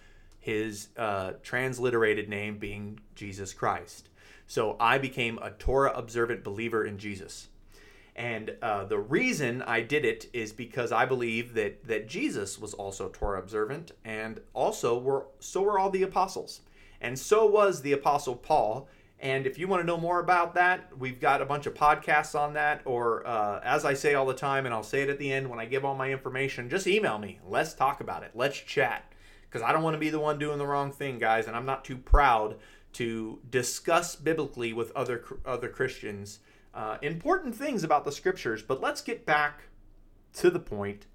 his 0.41 0.89
uh, 0.97 1.33
transliterated 1.43 2.29
name 2.29 2.59
being 2.59 2.99
Jesus 3.15 3.53
Christ. 3.53 4.09
So 4.47 4.77
I 4.81 4.99
became 4.99 5.39
a 5.39 5.51
Torah 5.51 5.93
observant 5.95 6.43
believer 6.43 6.85
in 6.85 6.99
Jesus. 6.99 7.49
And 8.15 8.57
uh, 8.61 8.85
the 8.85 8.99
reason 8.99 9.63
I 9.63 9.81
did 9.81 10.05
it 10.05 10.29
is 10.35 10.53
because 10.53 10.93
I 10.93 11.07
believe 11.07 11.55
that 11.55 11.87
that 11.87 12.09
Jesus 12.09 12.59
was 12.59 12.75
also 12.75 13.09
Torah 13.09 13.39
observant, 13.39 13.93
and 14.05 14.41
also 14.53 14.99
were 14.99 15.27
so 15.41 15.63
were 15.63 15.79
all 15.79 15.91
the 15.91 16.03
apostles, 16.03 16.61
and 17.01 17.19
so 17.19 17.47
was 17.47 17.81
the 17.81 17.93
apostle 17.93 18.37
Paul. 18.37 18.89
And 19.19 19.47
if 19.47 19.57
you 19.57 19.69
want 19.69 19.81
to 19.81 19.87
know 19.87 19.97
more 19.97 20.19
about 20.19 20.55
that, 20.55 20.91
we've 20.99 21.21
got 21.21 21.41
a 21.41 21.47
bunch 21.47 21.67
of 21.67 21.75
podcasts 21.75 22.39
on 22.39 22.55
that. 22.55 22.83
Or 22.85 23.27
uh, 23.27 23.61
as 23.65 23.85
I 23.85 23.95
say 23.95 24.15
all 24.15 24.27
the 24.27 24.35
time, 24.35 24.67
and 24.67 24.75
I'll 24.75 24.83
say 24.83 25.03
it 25.03 25.09
at 25.09 25.19
the 25.19 25.33
end 25.33 25.49
when 25.49 25.61
I 25.61 25.65
give 25.65 25.85
all 25.85 25.95
my 25.95 26.11
information, 26.11 26.69
just 26.69 26.87
email 26.89 27.19
me. 27.19 27.39
Let's 27.49 27.73
talk 27.73 28.01
about 28.01 28.25
it. 28.25 28.33
Let's 28.35 28.59
chat, 28.59 29.05
because 29.49 29.63
I 29.63 29.73
don't 29.73 29.85
want 29.85 29.95
to 29.95 30.01
be 30.01 30.11
the 30.11 30.19
one 30.19 30.39
doing 30.39 30.59
the 30.59 30.67
wrong 30.67 30.91
thing, 30.91 31.19
guys, 31.19 31.47
and 31.47 31.57
I'm 31.57 31.67
not 31.67 31.85
too 31.85 31.97
proud 31.97 32.57
to 32.95 33.39
discuss 33.49 34.17
biblically 34.17 34.73
with 34.75 34.91
other 34.93 35.25
other 35.47 35.69
Christians 35.69 36.41
uh, 36.75 36.99
important 37.03 37.55
things 37.55 37.85
about 37.85 38.05
the 38.05 38.13
scriptures. 38.13 38.63
But 38.63 38.81
let's 38.81 39.01
get 39.01 39.27
back 39.27 39.63
to 40.35 40.51
the 40.51 40.61
point, 40.61 41.07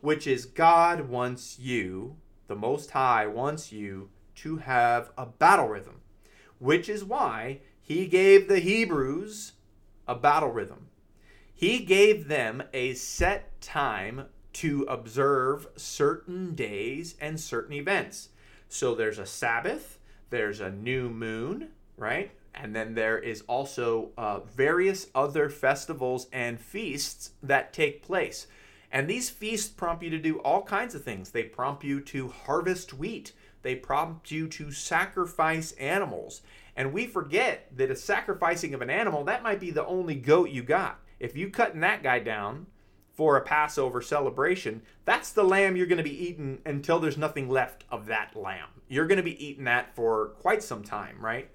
which 0.00 0.26
is 0.26 0.46
God 0.46 1.08
wants 1.08 1.58
you, 1.58 2.16
the 2.46 2.56
Most 2.56 2.90
High 2.90 3.26
wants 3.26 3.72
you 3.72 4.10
to 4.36 4.58
have 4.58 5.10
a 5.18 5.26
battle 5.26 5.68
rhythm, 5.68 6.00
which 6.58 6.88
is 6.88 7.04
why 7.04 7.60
He 7.80 8.06
gave 8.06 8.48
the 8.48 8.60
Hebrews 8.60 9.52
a 10.06 10.14
battle 10.14 10.50
rhythm. 10.50 10.88
He 11.54 11.80
gave 11.80 12.28
them 12.28 12.62
a 12.72 12.94
set 12.94 13.60
time 13.60 14.26
to 14.54 14.82
observe 14.88 15.68
certain 15.76 16.54
days 16.54 17.14
and 17.20 17.40
certain 17.40 17.72
events. 17.72 18.30
So 18.68 18.94
there's 18.94 19.18
a 19.18 19.26
Sabbath, 19.26 19.98
there's 20.30 20.60
a 20.60 20.70
new 20.70 21.08
moon, 21.08 21.68
right? 21.96 22.32
And 22.54 22.76
then 22.76 22.94
there 22.94 23.18
is 23.18 23.42
also 23.42 24.10
uh, 24.18 24.40
various 24.40 25.08
other 25.14 25.48
festivals 25.48 26.26
and 26.32 26.60
feasts 26.60 27.30
that 27.42 27.72
take 27.72 28.02
place. 28.02 28.46
And 28.90 29.08
these 29.08 29.30
feasts 29.30 29.68
prompt 29.68 30.02
you 30.02 30.10
to 30.10 30.18
do 30.18 30.38
all 30.40 30.62
kinds 30.62 30.94
of 30.94 31.02
things. 31.02 31.30
They 31.30 31.44
prompt 31.44 31.82
you 31.82 32.00
to 32.02 32.28
harvest 32.28 32.92
wheat, 32.92 33.32
they 33.62 33.74
prompt 33.74 34.30
you 34.30 34.48
to 34.48 34.70
sacrifice 34.70 35.72
animals. 35.72 36.42
And 36.76 36.92
we 36.92 37.06
forget 37.06 37.68
that 37.76 37.90
a 37.90 37.96
sacrificing 37.96 38.74
of 38.74 38.82
an 38.82 38.90
animal, 38.90 39.24
that 39.24 39.42
might 39.42 39.60
be 39.60 39.70
the 39.70 39.86
only 39.86 40.14
goat 40.14 40.50
you 40.50 40.62
got. 40.62 41.00
If 41.20 41.36
you 41.36 41.50
cutting 41.50 41.80
that 41.80 42.02
guy 42.02 42.18
down 42.18 42.66
for 43.12 43.36
a 43.36 43.42
Passover 43.42 44.00
celebration, 44.02 44.82
that's 45.04 45.32
the 45.32 45.44
lamb 45.44 45.76
you're 45.76 45.86
going 45.86 45.98
to 45.98 46.02
be 46.02 46.26
eating 46.26 46.60
until 46.64 46.98
there's 46.98 47.18
nothing 47.18 47.48
left 47.48 47.84
of 47.90 48.06
that 48.06 48.34
lamb. 48.34 48.68
You're 48.88 49.06
going 49.06 49.18
to 49.18 49.22
be 49.22 49.44
eating 49.44 49.64
that 49.64 49.94
for 49.94 50.28
quite 50.40 50.62
some 50.62 50.82
time, 50.82 51.16
right? 51.20 51.50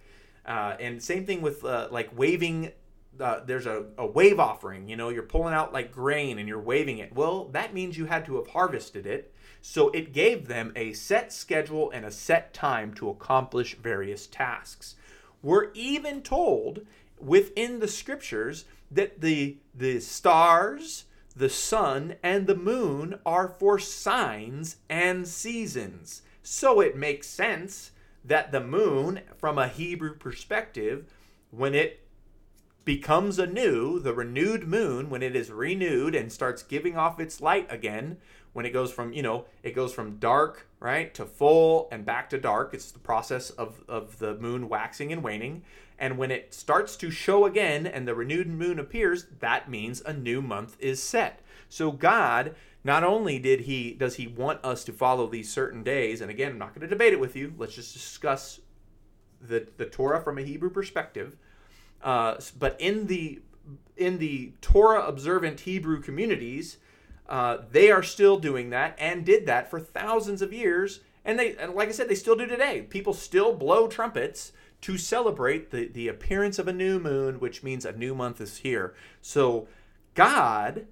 Uh, 0.47 0.75
and 0.79 1.03
same 1.03 1.25
thing 1.25 1.41
with 1.41 1.63
uh, 1.65 1.89
like 1.91 2.17
waving. 2.17 2.71
Uh, 3.19 3.41
there's 3.45 3.65
a, 3.65 3.85
a 3.97 4.05
wave 4.05 4.39
offering. 4.39 4.87
You 4.87 4.95
know, 4.95 5.09
you're 5.09 5.23
pulling 5.23 5.53
out 5.53 5.73
like 5.73 5.91
grain 5.91 6.39
and 6.39 6.47
you're 6.47 6.59
waving 6.59 6.99
it. 6.99 7.13
Well, 7.13 7.45
that 7.45 7.73
means 7.73 7.97
you 7.97 8.05
had 8.05 8.25
to 8.27 8.37
have 8.37 8.47
harvested 8.47 9.05
it. 9.05 9.33
So 9.61 9.89
it 9.89 10.13
gave 10.13 10.47
them 10.47 10.71
a 10.75 10.93
set 10.93 11.33
schedule 11.33 11.91
and 11.91 12.05
a 12.05 12.11
set 12.11 12.53
time 12.53 12.93
to 12.95 13.09
accomplish 13.09 13.75
various 13.75 14.27
tasks. 14.27 14.95
We're 15.41 15.71
even 15.73 16.21
told 16.21 16.85
within 17.19 17.79
the 17.79 17.87
scriptures 17.87 18.65
that 18.91 19.21
the 19.21 19.57
the 19.75 19.99
stars, 19.99 21.05
the 21.35 21.49
sun, 21.49 22.15
and 22.23 22.47
the 22.47 22.55
moon 22.55 23.19
are 23.25 23.55
for 23.59 23.79
signs 23.79 24.77
and 24.89 25.27
seasons. 25.27 26.21
So 26.43 26.79
it 26.79 26.95
makes 26.95 27.27
sense 27.27 27.91
that 28.27 28.51
the 28.51 28.61
moon, 28.61 29.21
from 29.37 29.57
a 29.57 29.67
Hebrew 29.67 30.15
perspective, 30.15 31.05
when 31.51 31.73
it 31.73 32.01
becomes 32.85 33.39
anew, 33.39 33.99
the 33.99 34.13
renewed 34.13 34.67
moon, 34.67 35.09
when 35.09 35.23
it 35.23 35.35
is 35.35 35.51
renewed 35.51 36.15
and 36.15 36.31
starts 36.31 36.63
giving 36.63 36.97
off 36.97 37.19
its 37.19 37.41
light 37.41 37.67
again, 37.69 38.17
when 38.53 38.65
it 38.65 38.71
goes 38.71 38.91
from, 38.91 39.13
you 39.13 39.21
know, 39.21 39.45
it 39.61 39.75
goes 39.75 39.93
from 39.93 40.17
dark, 40.17 40.67
right, 40.79 41.13
to 41.13 41.25
full 41.25 41.87
and 41.91 42.05
back 42.05 42.29
to 42.29 42.37
dark. 42.37 42.73
It's 42.73 42.91
the 42.91 42.99
process 42.99 43.49
of, 43.51 43.83
of 43.87 44.19
the 44.19 44.35
moon 44.35 44.69
waxing 44.69 45.11
and 45.11 45.23
waning. 45.23 45.63
And 45.99 46.17
when 46.17 46.31
it 46.31 46.53
starts 46.53 46.95
to 46.97 47.11
show 47.11 47.45
again 47.45 47.87
and 47.87 48.07
the 48.07 48.15
renewed 48.15 48.47
moon 48.47 48.79
appears, 48.79 49.25
that 49.39 49.69
means 49.69 50.01
a 50.01 50.13
new 50.13 50.41
month 50.41 50.77
is 50.79 51.01
set. 51.01 51.41
So 51.69 51.91
God 51.91 52.55
not 52.87 53.03
only 53.03 53.37
did 53.37 53.61
he 53.61 53.91
does 53.91 54.15
he 54.15 54.27
want 54.27 54.63
us 54.63 54.85
to 54.85 54.93
follow 54.93 55.27
these 55.27 55.51
certain 55.51 55.83
days, 55.83 56.21
and 56.21 56.31
again, 56.31 56.53
I'm 56.53 56.57
not 56.57 56.73
going 56.73 56.81
to 56.81 56.87
debate 56.87 57.11
it 57.11 57.19
with 57.19 57.35
you. 57.35 57.53
Let's 57.57 57.75
just 57.75 57.91
discuss 57.93 58.61
the 59.41 59.67
the 59.75 59.85
Torah 59.85 60.21
from 60.21 60.37
a 60.37 60.41
Hebrew 60.41 60.69
perspective. 60.69 61.35
Uh, 62.01 62.35
but 62.57 62.79
in 62.79 63.07
the 63.07 63.41
in 63.97 64.19
the 64.19 64.53
Torah 64.61 65.05
observant 65.05 65.59
Hebrew 65.61 66.01
communities, 66.01 66.77
uh, 67.27 67.57
they 67.69 67.91
are 67.91 68.03
still 68.03 68.37
doing 68.37 68.69
that 68.69 68.95
and 68.97 69.25
did 69.25 69.45
that 69.47 69.69
for 69.69 69.81
thousands 69.81 70.41
of 70.41 70.53
years. 70.53 71.01
And 71.25 71.37
they, 71.37 71.57
and 71.57 71.73
like 71.73 71.89
I 71.89 71.91
said, 71.91 72.07
they 72.07 72.15
still 72.15 72.37
do 72.37 72.45
today. 72.45 72.83
People 72.83 73.13
still 73.13 73.53
blow 73.53 73.89
trumpets 73.89 74.53
to 74.79 74.97
celebrate 74.97 75.71
the, 75.71 75.89
the 75.89 76.07
appearance 76.07 76.57
of 76.57 76.69
a 76.69 76.73
new 76.73 76.99
moon, 76.99 77.41
which 77.41 77.63
means 77.63 77.83
a 77.83 77.91
new 77.91 78.15
month 78.15 78.39
is 78.39 78.59
here. 78.59 78.95
So 79.21 79.67
God 80.13 80.87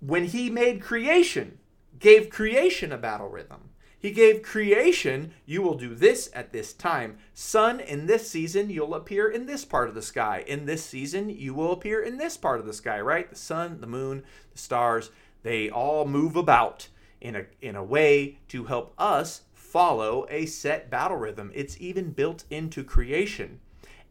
when 0.00 0.24
he 0.24 0.50
made 0.50 0.82
creation, 0.82 1.58
gave 1.98 2.30
creation 2.30 2.92
a 2.92 2.98
battle 2.98 3.28
rhythm. 3.28 3.70
He 4.00 4.12
gave 4.12 4.42
creation, 4.42 5.32
you 5.44 5.60
will 5.60 5.74
do 5.74 5.92
this 5.92 6.30
at 6.32 6.52
this 6.52 6.72
time. 6.72 7.18
Sun, 7.34 7.80
in 7.80 8.06
this 8.06 8.30
season, 8.30 8.70
you'll 8.70 8.94
appear 8.94 9.28
in 9.28 9.46
this 9.46 9.64
part 9.64 9.88
of 9.88 9.96
the 9.96 10.02
sky. 10.02 10.44
In 10.46 10.66
this 10.66 10.84
season, 10.84 11.28
you 11.28 11.52
will 11.52 11.72
appear 11.72 12.00
in 12.00 12.16
this 12.16 12.36
part 12.36 12.60
of 12.60 12.66
the 12.66 12.72
sky, 12.72 13.00
right? 13.00 13.28
The 13.28 13.34
sun, 13.34 13.80
the 13.80 13.88
moon, 13.88 14.22
the 14.52 14.58
stars, 14.58 15.10
they 15.42 15.68
all 15.68 16.06
move 16.06 16.36
about 16.36 16.88
in 17.20 17.34
a, 17.34 17.46
in 17.60 17.74
a 17.74 17.82
way 17.82 18.38
to 18.48 18.66
help 18.66 18.94
us 18.98 19.42
follow 19.52 20.26
a 20.30 20.46
set 20.46 20.90
battle 20.90 21.16
rhythm. 21.16 21.50
It's 21.52 21.80
even 21.80 22.12
built 22.12 22.44
into 22.50 22.84
creation. 22.84 23.58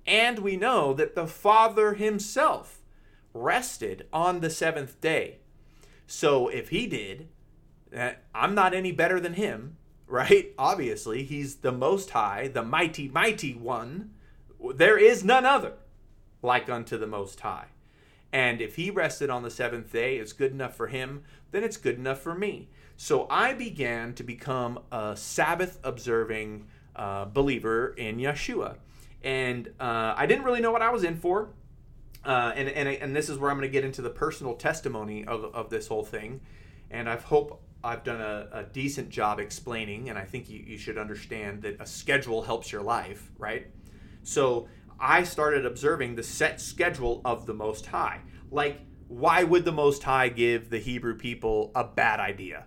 And 0.06 0.40
we 0.40 0.58
know 0.58 0.94
that 0.94 1.16
the 1.16 1.28
Father 1.28 1.94
Himself 1.94 2.82
rested 3.34 4.06
on 4.12 4.42
the 4.42 4.50
seventh 4.50 5.00
day. 5.00 5.38
So 6.08 6.48
if 6.48 6.70
he 6.70 6.88
did, 6.88 7.28
eh, 7.94 8.14
I'm 8.34 8.56
not 8.56 8.74
any 8.74 8.92
better 8.92 9.20
than 9.20 9.34
him, 9.34 9.78
right? 10.08 10.54
Obviously, 10.58 11.24
he's 11.24 11.58
the 11.58 11.72
most 11.72 12.12
high, 12.12 12.48
the 12.48 12.64
mighty, 12.64 13.10
mighty 13.10 13.54
one. 13.54 14.12
There 14.74 14.98
is 14.98 15.24
none 15.24 15.46
other 15.46 15.74
like 16.42 16.70
unto 16.70 16.98
the 16.98 17.08
most 17.08 17.42
high. 17.42 17.68
And 18.32 18.62
if 18.62 18.76
he 18.76 18.90
rested 18.90 19.30
on 19.30 19.44
the 19.44 19.52
seventh 19.52 19.92
day, 19.92 20.18
it's 20.18 20.34
good 20.34 20.52
enough 20.52 20.76
for 20.76 20.88
him, 20.88 21.24
then 21.52 21.64
it's 21.64 21.78
good 21.78 21.96
enough 21.96 22.20
for 22.22 22.36
me. 22.36 22.70
So 22.98 23.28
I 23.30 23.54
began 23.54 24.14
to 24.16 24.24
become 24.24 24.80
a 24.92 25.16
Sabbath 25.16 25.80
observing 25.84 26.68
uh, 26.96 27.26
believer 27.26 27.94
in 27.98 28.18
Yeshua. 28.18 28.78
And 29.24 29.68
uh, 29.80 30.14
I 30.18 30.26
didn't 30.26 30.44
really 30.44 30.62
know 30.62 30.72
what 30.72 30.82
I 30.82 30.90
was 30.90 31.04
in 31.04 31.16
for. 31.18 31.50
Uh, 32.28 32.52
and, 32.58 32.68
and, 32.68 32.90
and 32.90 33.16
this 33.16 33.30
is 33.30 33.38
where 33.38 33.50
I'm 33.50 33.58
going 33.58 33.70
to 33.70 33.72
get 33.72 33.86
into 33.86 34.02
the 34.02 34.10
personal 34.10 34.54
testimony 34.56 35.24
of, 35.24 35.46
of 35.56 35.70
this 35.70 35.88
whole 35.88 36.04
thing. 36.04 36.42
And 36.92 37.10
I 37.10 37.16
hope 37.16 37.64
I've 37.82 38.04
done 38.04 38.20
a, 38.20 38.50
a 38.52 38.64
decent 38.64 39.10
job 39.10 39.40
explaining, 39.40 40.10
and 40.10 40.20
I 40.20 40.26
think 40.26 40.50
you, 40.50 40.60
you 40.60 40.78
should 40.78 40.98
understand 40.98 41.62
that 41.62 41.80
a 41.80 41.86
schedule 41.86 42.42
helps 42.42 42.70
your 42.70 42.82
life, 42.82 43.32
right? 43.38 43.68
So 44.24 44.68
I 45.00 45.24
started 45.24 45.66
observing 45.66 46.16
the 46.16 46.24
set 46.24 46.60
schedule 46.60 47.22
of 47.24 47.46
the 47.46 47.54
Most 47.54 47.86
High. 47.86 48.20
Like, 48.52 48.82
why 49.08 49.46
would 49.46 49.64
the 49.64 49.72
Most 49.72 50.04
High 50.04 50.28
give 50.28 50.70
the 50.70 50.80
Hebrew 50.80 51.16
people 51.16 51.72
a 51.76 51.86
bad 51.86 52.20
idea? 52.20 52.66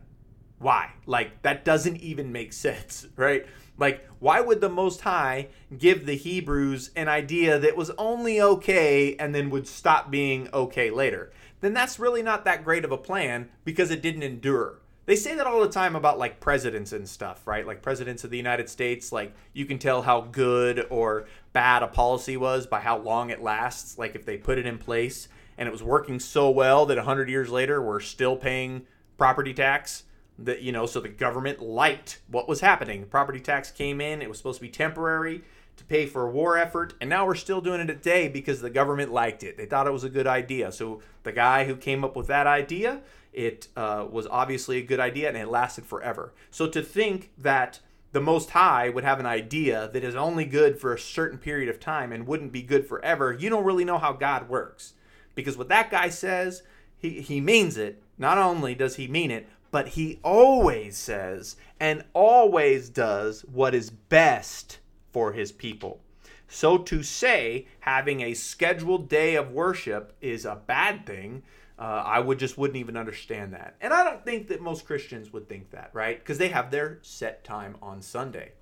Why? 0.59 0.91
Like, 1.05 1.43
that 1.43 1.67
doesn't 1.67 1.99
even 1.99 2.33
make 2.33 2.55
sense, 2.55 3.07
right? 3.17 3.45
Like, 3.81 4.07
why 4.19 4.41
would 4.43 4.61
the 4.61 4.69
Most 4.69 5.01
High 5.01 5.49
give 5.77 6.05
the 6.05 6.15
Hebrews 6.15 6.91
an 6.95 7.09
idea 7.09 7.59
that 7.59 7.77
was 7.77 7.91
only 7.97 8.41
okay 8.41 9.17
and 9.17 9.35
then 9.35 9.49
would 9.51 9.67
stop 9.67 10.11
being 10.11 10.49
okay 10.53 10.91
later? 10.91 11.33
Then 11.63 11.73
that's 11.73 11.99
really 11.99 12.23
not 12.23 12.45
that 12.45 12.63
great 12.63 12.85
of 12.85 12.93
a 12.93 12.99
plan 12.99 13.49
because 13.65 13.91
it 13.91 14.03
didn't 14.03 14.23
endure. 14.23 14.81
They 15.07 15.17
say 15.17 15.35
that 15.35 15.47
all 15.47 15.61
the 15.61 15.69
time 15.69 15.97
about 15.97 16.19
like 16.19 16.41
presidents 16.41 16.93
and 16.93 17.09
stuff, 17.09 17.47
right? 17.47 17.67
Like 17.67 17.83
presidents 17.83 18.23
of 18.23 18.31
the 18.31 18.37
United 18.37 18.69
States, 18.69 19.13
like 19.13 19.35
you 19.55 19.65
can 19.65 19.79
tell 19.79 20.03
how 20.03 20.21
good 20.21 20.87
or 20.91 21.27
bad 21.55 21.83
a 21.83 21.89
policy 21.89 22.37
was 22.37 22.67
by 22.67 22.81
how 22.81 22.99
long 22.99 23.31
it 23.31 23.43
lasts. 23.43 23.99
Like 23.99 24.15
if 24.15 24.27
they 24.27 24.37
put 24.37 24.59
it 24.59 24.67
in 24.67 24.79
place 24.79 25.27
and 25.57 25.67
it 25.67 25.73
was 25.73 25.83
working 25.83 26.21
so 26.21 26.51
well 26.51 26.85
that 26.87 26.99
100 26.99 27.31
years 27.31 27.49
later 27.51 27.83
we're 27.83 28.01
still 28.01 28.37
paying 28.37 28.83
property 29.17 29.55
tax 29.55 30.05
that 30.43 30.63
you 30.63 30.73
know 30.73 30.87
so 30.87 31.01
the 31.01 31.09
government 31.09 31.61
liked 31.61 32.21
what 32.29 32.49
was 32.49 32.61
happening 32.61 33.05
property 33.07 33.41
tax 33.41 33.71
came 33.71 34.01
in 34.01 34.23
it 34.23 34.29
was 34.29 34.39
supposed 34.39 34.59
to 34.59 34.63
be 34.63 34.71
temporary 34.71 35.43
to 35.81 35.85
pay 35.87 36.07
for 36.07 36.27
a 36.27 36.31
war 36.31 36.59
effort, 36.59 36.93
and 37.01 37.09
now 37.09 37.27
we're 37.27 37.35
still 37.35 37.63
doing 37.63 37.81
it 37.81 37.87
today 37.87 38.29
because 38.29 38.61
the 38.61 38.71
government 38.71 39.11
liked 39.11 39.43
it. 39.43 39.57
They 39.57 39.65
thought 39.65 39.87
it 39.87 39.93
was 39.93 40.05
a 40.05 40.11
good 40.11 40.27
idea. 40.27 40.71
So 40.73 41.01
the 41.23 41.33
guy 41.33 41.65
who 41.65 41.75
came 41.75 42.05
up 42.05 42.15
with 42.15 42.27
that 42.27 42.47
idea, 42.47 43.01
it 43.33 43.69
uh, 43.77 44.07
was 44.09 44.27
obviously 44.27 44.77
a 44.77 44.83
good 44.83 45.01
idea, 45.01 45.29
and 45.29 45.39
it 45.39 45.49
lasted 45.49 45.87
forever. 45.87 46.35
So 46.51 46.69
to 46.69 46.83
think 46.83 47.31
that 47.39 47.81
the 48.13 48.21
Most 48.21 48.51
High 48.51 48.91
would 48.91 49.05
have 49.05 49.21
an 49.21 49.27
idea 49.27 49.89
that 49.93 50.05
is 50.05 50.15
only 50.15 50.45
good 50.45 50.79
for 50.79 50.93
a 50.93 50.99
certain 50.99 51.39
period 51.39 51.71
of 51.71 51.81
time 51.81 52.13
and 52.13 52.27
wouldn't 52.27 52.53
be 52.53 52.63
good 52.63 52.87
forever, 52.87 53.33
you 53.33 53.49
don't 53.49 53.65
really 53.65 53.85
know 53.85 53.99
how 53.99 54.13
God 54.13 54.51
works. 54.51 54.93
Because 55.35 55.57
what 55.57 55.69
that 55.69 55.91
guy 55.91 56.11
says, 56.11 56.63
he, 56.99 57.23
he 57.23 57.41
means 57.41 57.79
it. 57.79 58.03
Not 58.19 58.37
only 58.37 58.75
does 58.75 58.97
he 58.97 59.09
mean 59.09 59.31
it, 59.31 59.49
but 59.71 59.89
he 59.89 60.19
always 60.23 60.97
says 60.97 61.57
and 61.79 62.05
always 62.13 62.89
does 62.89 63.43
what 63.43 63.75
is 63.75 63.91
best 63.91 64.79
for 65.13 65.33
his 65.33 65.53
people. 65.53 66.01
So 66.49 66.79
to 66.79 67.03
say 67.03 67.67
having 67.81 68.21
a 68.21 68.35
scheduled 68.35 69.09
day 69.09 69.37
of 69.37 69.53
worship 69.53 70.17
is 70.21 70.45
a 70.45 70.61
bad 70.67 71.07
thing, 71.07 71.45
uh, 71.79 72.03
I 72.05 72.21
would 72.21 72.39
just 72.39 72.59
wouldn't 72.59 72.77
even 72.77 72.97
understand 72.97 73.55
that. 73.55 73.77
And 73.81 73.95
I 73.95 74.05
don't 74.05 74.25
think 74.25 74.49
that 74.49 74.61
most 74.61 74.85
Christians 74.85 75.33
would 75.33 75.49
think 75.49 75.71
that, 75.71 75.91
right? 75.93 76.19
Because 76.19 76.39
they 76.39 76.49
have 76.49 76.71
their 76.71 76.99
set 77.03 77.45
time 77.45 77.77
on 77.81 78.03
Sunday, 78.03 78.53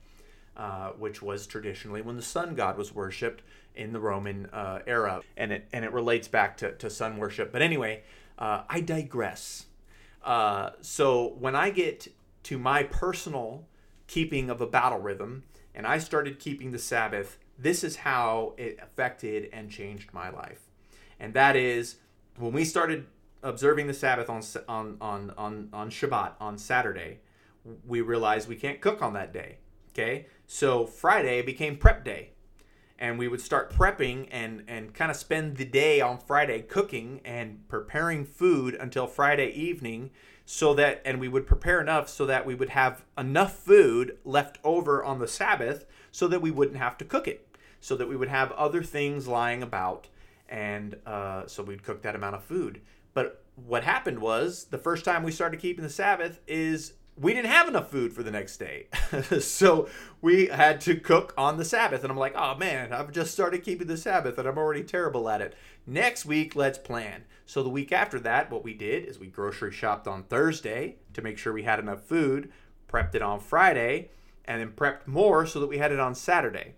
uh, 0.56 0.90
which 0.90 1.22
was 1.22 1.46
traditionally 1.46 2.02
when 2.02 2.16
the 2.16 2.22
sun 2.22 2.54
god 2.54 2.76
was 2.76 2.94
worshipped 2.94 3.42
in 3.74 3.92
the 3.92 4.00
Roman 4.00 4.46
uh, 4.46 4.80
era, 4.86 5.22
and 5.36 5.52
it 5.52 5.66
and 5.72 5.84
it 5.84 5.92
relates 5.92 6.28
back 6.28 6.56
to, 6.58 6.72
to 6.72 6.90
sun 6.90 7.16
worship. 7.16 7.52
But 7.52 7.62
anyway, 7.62 8.02
uh, 8.38 8.62
I 8.68 8.80
digress. 8.80 9.66
Uh, 10.22 10.70
so 10.80 11.34
when 11.38 11.54
I 11.54 11.70
get 11.70 12.08
to 12.44 12.58
my 12.58 12.82
personal 12.82 13.66
keeping 14.06 14.50
of 14.50 14.60
a 14.60 14.66
battle 14.66 14.98
rhythm, 14.98 15.44
and 15.74 15.86
I 15.86 15.98
started 15.98 16.38
keeping 16.38 16.72
the 16.72 16.78
Sabbath, 16.78 17.38
this 17.58 17.84
is 17.84 17.96
how 17.96 18.54
it 18.56 18.78
affected 18.82 19.48
and 19.52 19.70
changed 19.70 20.12
my 20.12 20.30
life. 20.30 20.62
And 21.20 21.34
that 21.34 21.56
is 21.56 21.96
when 22.36 22.52
we 22.52 22.64
started 22.64 23.06
observing 23.42 23.86
the 23.86 23.94
Sabbath 23.94 24.28
on 24.28 24.42
on 24.68 24.96
on 25.00 25.32
on, 25.36 25.68
on 25.72 25.90
Shabbat 25.90 26.32
on 26.40 26.58
Saturday, 26.58 27.20
we 27.86 28.00
realized 28.00 28.48
we 28.48 28.56
can't 28.56 28.80
cook 28.80 29.02
on 29.02 29.12
that 29.14 29.32
day. 29.32 29.58
Okay, 29.90 30.26
so 30.46 30.86
Friday 30.86 31.42
became 31.42 31.76
prep 31.76 32.04
day 32.04 32.30
and 32.98 33.18
we 33.18 33.28
would 33.28 33.40
start 33.40 33.72
prepping 33.72 34.28
and 34.30 34.64
and 34.66 34.94
kind 34.94 35.10
of 35.10 35.16
spend 35.16 35.56
the 35.56 35.64
day 35.64 36.00
on 36.00 36.18
Friday 36.18 36.62
cooking 36.62 37.20
and 37.24 37.66
preparing 37.68 38.24
food 38.24 38.74
until 38.74 39.06
Friday 39.06 39.50
evening 39.50 40.10
so 40.44 40.74
that 40.74 41.00
and 41.04 41.20
we 41.20 41.28
would 41.28 41.46
prepare 41.46 41.80
enough 41.80 42.08
so 42.08 42.26
that 42.26 42.46
we 42.46 42.54
would 42.54 42.70
have 42.70 43.04
enough 43.16 43.54
food 43.56 44.16
left 44.24 44.58
over 44.64 45.04
on 45.04 45.18
the 45.18 45.28
Sabbath 45.28 45.86
so 46.10 46.26
that 46.28 46.42
we 46.42 46.50
wouldn't 46.50 46.78
have 46.78 46.96
to 46.98 47.04
cook 47.04 47.28
it 47.28 47.56
so 47.80 47.96
that 47.96 48.08
we 48.08 48.16
would 48.16 48.28
have 48.28 48.50
other 48.52 48.82
things 48.82 49.28
lying 49.28 49.62
about 49.62 50.08
and 50.48 50.96
uh, 51.06 51.46
so 51.46 51.62
we'd 51.62 51.82
cook 51.82 52.02
that 52.02 52.14
amount 52.14 52.34
of 52.34 52.42
food. 52.42 52.80
But 53.14 53.44
what 53.54 53.84
happened 53.84 54.20
was 54.20 54.64
the 54.64 54.78
first 54.78 55.04
time 55.04 55.22
we 55.22 55.32
started 55.32 55.60
keeping 55.60 55.82
the 55.82 55.90
Sabbath 55.90 56.40
is 56.46 56.94
we 57.20 57.34
didn't 57.34 57.50
have 57.50 57.68
enough 57.68 57.90
food 57.90 58.12
for 58.12 58.22
the 58.22 58.30
next 58.30 58.58
day. 58.58 58.86
so 59.40 59.88
we 60.22 60.46
had 60.46 60.80
to 60.82 60.96
cook 60.96 61.34
on 61.36 61.56
the 61.56 61.64
Sabbath. 61.64 62.02
And 62.02 62.10
I'm 62.10 62.18
like, 62.18 62.34
oh 62.36 62.54
man, 62.56 62.92
I've 62.92 63.12
just 63.12 63.32
started 63.32 63.64
keeping 63.64 63.88
the 63.88 63.96
Sabbath 63.96 64.38
and 64.38 64.46
I'm 64.46 64.58
already 64.58 64.84
terrible 64.84 65.28
at 65.28 65.40
it. 65.40 65.54
Next 65.86 66.24
week, 66.24 66.54
let's 66.54 66.78
plan. 66.78 67.24
So 67.46 67.62
the 67.62 67.68
week 67.68 67.92
after 67.92 68.20
that, 68.20 68.50
what 68.50 68.62
we 68.62 68.74
did 68.74 69.04
is 69.04 69.18
we 69.18 69.26
grocery 69.26 69.72
shopped 69.72 70.06
on 70.06 70.24
Thursday 70.24 70.96
to 71.14 71.22
make 71.22 71.38
sure 71.38 71.52
we 71.52 71.62
had 71.62 71.78
enough 71.78 72.02
food, 72.02 72.52
prepped 72.88 73.14
it 73.14 73.22
on 73.22 73.40
Friday, 73.40 74.10
and 74.44 74.60
then 74.60 74.72
prepped 74.72 75.06
more 75.06 75.46
so 75.46 75.58
that 75.60 75.68
we 75.68 75.78
had 75.78 75.92
it 75.92 76.00
on 76.00 76.14
Saturday. 76.14 76.74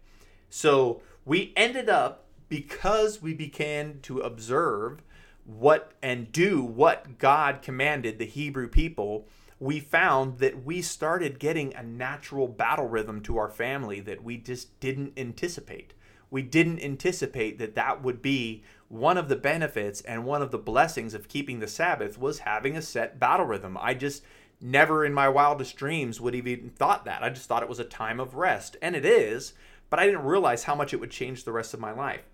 So 0.48 1.02
we 1.24 1.52
ended 1.56 1.88
up, 1.88 2.26
because 2.48 3.22
we 3.22 3.34
began 3.34 4.00
to 4.02 4.20
observe 4.20 5.02
what 5.44 5.92
and 6.02 6.32
do 6.32 6.62
what 6.62 7.18
God 7.18 7.62
commanded 7.62 8.18
the 8.18 8.26
Hebrew 8.26 8.68
people 8.68 9.26
we 9.60 9.78
found 9.78 10.38
that 10.38 10.64
we 10.64 10.80
started 10.80 11.38
getting 11.38 11.74
a 11.74 11.82
natural 11.82 12.48
battle 12.48 12.88
rhythm 12.88 13.20
to 13.20 13.36
our 13.36 13.50
family 13.50 14.00
that 14.00 14.24
we 14.24 14.38
just 14.38 14.80
didn't 14.80 15.12
anticipate. 15.18 15.92
We 16.30 16.40
didn't 16.42 16.82
anticipate 16.82 17.58
that 17.58 17.74
that 17.74 18.02
would 18.02 18.22
be 18.22 18.64
one 18.88 19.18
of 19.18 19.28
the 19.28 19.36
benefits 19.36 20.00
and 20.00 20.24
one 20.24 20.40
of 20.40 20.50
the 20.50 20.58
blessings 20.58 21.12
of 21.12 21.28
keeping 21.28 21.60
the 21.60 21.68
Sabbath 21.68 22.18
was 22.18 22.40
having 22.40 22.74
a 22.74 22.82
set 22.82 23.20
battle 23.20 23.44
rhythm. 23.44 23.76
I 23.78 23.92
just 23.92 24.22
never 24.62 25.04
in 25.04 25.12
my 25.12 25.28
wildest 25.28 25.76
dreams 25.76 26.20
would 26.20 26.34
have 26.34 26.46
even 26.46 26.70
thought 26.70 27.04
that. 27.04 27.22
I 27.22 27.28
just 27.28 27.46
thought 27.46 27.62
it 27.62 27.68
was 27.68 27.78
a 27.78 27.84
time 27.84 28.18
of 28.18 28.34
rest, 28.34 28.76
and 28.80 28.96
it 28.96 29.04
is, 29.04 29.52
but 29.90 29.98
I 29.98 30.06
didn't 30.06 30.24
realize 30.24 30.64
how 30.64 30.74
much 30.74 30.94
it 30.94 31.00
would 31.00 31.10
change 31.10 31.44
the 31.44 31.52
rest 31.52 31.74
of 31.74 31.80
my 31.80 31.92
life 31.92 32.24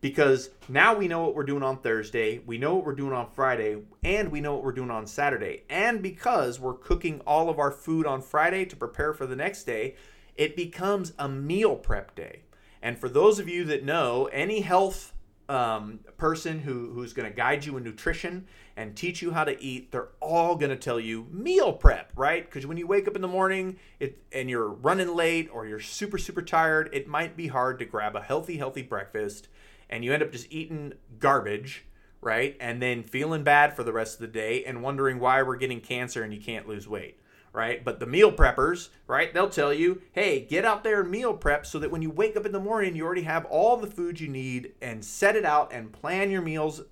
because 0.00 0.50
now 0.68 0.94
we 0.94 1.08
know 1.08 1.22
what 1.22 1.34
we're 1.34 1.44
doing 1.44 1.62
on 1.62 1.78
Thursday, 1.78 2.38
we 2.46 2.58
know 2.58 2.74
what 2.74 2.84
we're 2.84 2.94
doing 2.94 3.12
on 3.12 3.30
Friday, 3.30 3.82
and 4.02 4.30
we 4.30 4.40
know 4.40 4.54
what 4.54 4.64
we're 4.64 4.72
doing 4.72 4.90
on 4.90 5.06
Saturday. 5.06 5.64
And 5.68 6.02
because 6.02 6.58
we're 6.58 6.74
cooking 6.74 7.20
all 7.26 7.50
of 7.50 7.58
our 7.58 7.70
food 7.70 8.06
on 8.06 8.22
Friday 8.22 8.64
to 8.66 8.76
prepare 8.76 9.12
for 9.12 9.26
the 9.26 9.36
next 9.36 9.64
day, 9.64 9.96
it 10.36 10.56
becomes 10.56 11.12
a 11.18 11.28
meal 11.28 11.76
prep 11.76 12.14
day. 12.14 12.42
And 12.82 12.98
for 12.98 13.08
those 13.08 13.38
of 13.38 13.48
you 13.48 13.64
that 13.64 13.84
know, 13.84 14.26
any 14.32 14.60
health 14.60 15.12
um, 15.50 15.98
person 16.16 16.60
who, 16.60 16.92
who's 16.92 17.12
going 17.12 17.28
to 17.28 17.36
guide 17.36 17.66
you 17.66 17.76
in 17.76 17.82
nutrition 17.82 18.46
and 18.76 18.96
teach 18.96 19.20
you 19.20 19.32
how 19.32 19.44
to 19.44 19.60
eat, 19.62 19.92
they're 19.92 20.08
all 20.20 20.56
going 20.56 20.70
to 20.70 20.76
tell 20.76 20.98
you 20.98 21.26
meal 21.30 21.72
prep, 21.74 22.12
right? 22.16 22.46
Because 22.46 22.66
when 22.66 22.78
you 22.78 22.86
wake 22.86 23.06
up 23.06 23.16
in 23.16 23.20
the 23.20 23.28
morning 23.28 23.76
it, 23.98 24.22
and 24.32 24.48
you're 24.48 24.68
running 24.68 25.14
late 25.14 25.50
or 25.52 25.66
you're 25.66 25.80
super, 25.80 26.16
super 26.16 26.40
tired, 26.40 26.88
it 26.92 27.06
might 27.06 27.36
be 27.36 27.48
hard 27.48 27.78
to 27.80 27.84
grab 27.84 28.16
a 28.16 28.22
healthy, 28.22 28.56
healthy 28.56 28.82
breakfast 28.82 29.48
and 29.90 30.04
you 30.04 30.14
end 30.14 30.22
up 30.22 30.32
just 30.32 30.50
eating 30.50 30.94
garbage, 31.18 31.84
right? 32.22 32.56
And 32.60 32.80
then 32.80 33.02
feeling 33.02 33.42
bad 33.42 33.74
for 33.74 33.82
the 33.82 33.92
rest 33.92 34.14
of 34.14 34.20
the 34.20 34.28
day 34.28 34.64
and 34.64 34.82
wondering 34.82 35.18
why 35.18 35.42
we're 35.42 35.56
getting 35.56 35.80
cancer 35.80 36.22
and 36.22 36.32
you 36.32 36.40
can't 36.40 36.68
lose 36.68 36.88
weight, 36.88 37.18
right? 37.52 37.84
But 37.84 38.00
the 38.00 38.06
meal 38.06 38.32
preppers, 38.32 38.88
right? 39.06 39.34
They'll 39.34 39.50
tell 39.50 39.74
you, 39.74 40.00
hey, 40.12 40.40
get 40.40 40.64
out 40.64 40.84
there 40.84 41.02
and 41.02 41.10
meal 41.10 41.34
prep 41.34 41.66
so 41.66 41.78
that 41.80 41.90
when 41.90 42.00
you 42.00 42.10
wake 42.10 42.36
up 42.36 42.46
in 42.46 42.52
the 42.52 42.60
morning, 42.60 42.96
you 42.96 43.04
already 43.04 43.22
have 43.22 43.44
all 43.46 43.76
the 43.76 43.86
food 43.86 44.20
you 44.20 44.28
need 44.28 44.72
and 44.80 45.04
set 45.04 45.36
it 45.36 45.44
out 45.44 45.72
and 45.72 45.92
plan 45.92 46.30
your 46.30 46.42
meals 46.42 46.82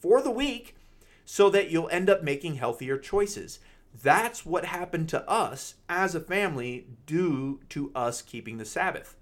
for 0.00 0.20
the 0.20 0.30
week 0.30 0.76
so 1.24 1.48
that 1.50 1.70
you'll 1.70 1.88
end 1.90 2.10
up 2.10 2.24
making 2.24 2.56
healthier 2.56 2.98
choices. 2.98 3.60
That's 4.02 4.44
what 4.44 4.64
happened 4.66 5.08
to 5.10 5.28
us 5.28 5.74
as 5.88 6.14
a 6.14 6.20
family 6.20 6.86
due 7.06 7.60
to 7.70 7.92
us 7.94 8.22
keeping 8.22 8.58
the 8.58 8.64
Sabbath. 8.64 9.16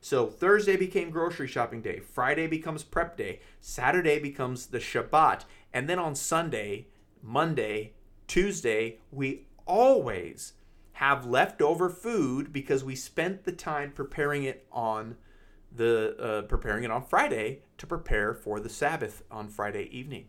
So 0.00 0.26
Thursday 0.26 0.76
became 0.76 1.10
grocery 1.10 1.48
shopping 1.48 1.82
day, 1.82 2.00
Friday 2.00 2.46
becomes 2.46 2.84
prep 2.84 3.16
day, 3.16 3.40
Saturday 3.60 4.18
becomes 4.18 4.66
the 4.66 4.78
Shabbat, 4.78 5.44
and 5.72 5.88
then 5.88 5.98
on 5.98 6.14
Sunday, 6.14 6.86
Monday, 7.22 7.92
Tuesday, 8.26 8.98
we 9.10 9.46
always 9.66 10.52
have 10.92 11.26
leftover 11.26 11.88
food 11.88 12.52
because 12.52 12.84
we 12.84 12.94
spent 12.94 13.44
the 13.44 13.52
time 13.52 13.92
preparing 13.92 14.44
it 14.44 14.66
on 14.72 15.16
the 15.74 16.16
uh, 16.18 16.42
preparing 16.42 16.84
it 16.84 16.90
on 16.90 17.02
Friday 17.02 17.60
to 17.76 17.86
prepare 17.86 18.34
for 18.34 18.58
the 18.60 18.68
Sabbath 18.68 19.22
on 19.30 19.48
Friday 19.48 19.88
evening, 19.92 20.26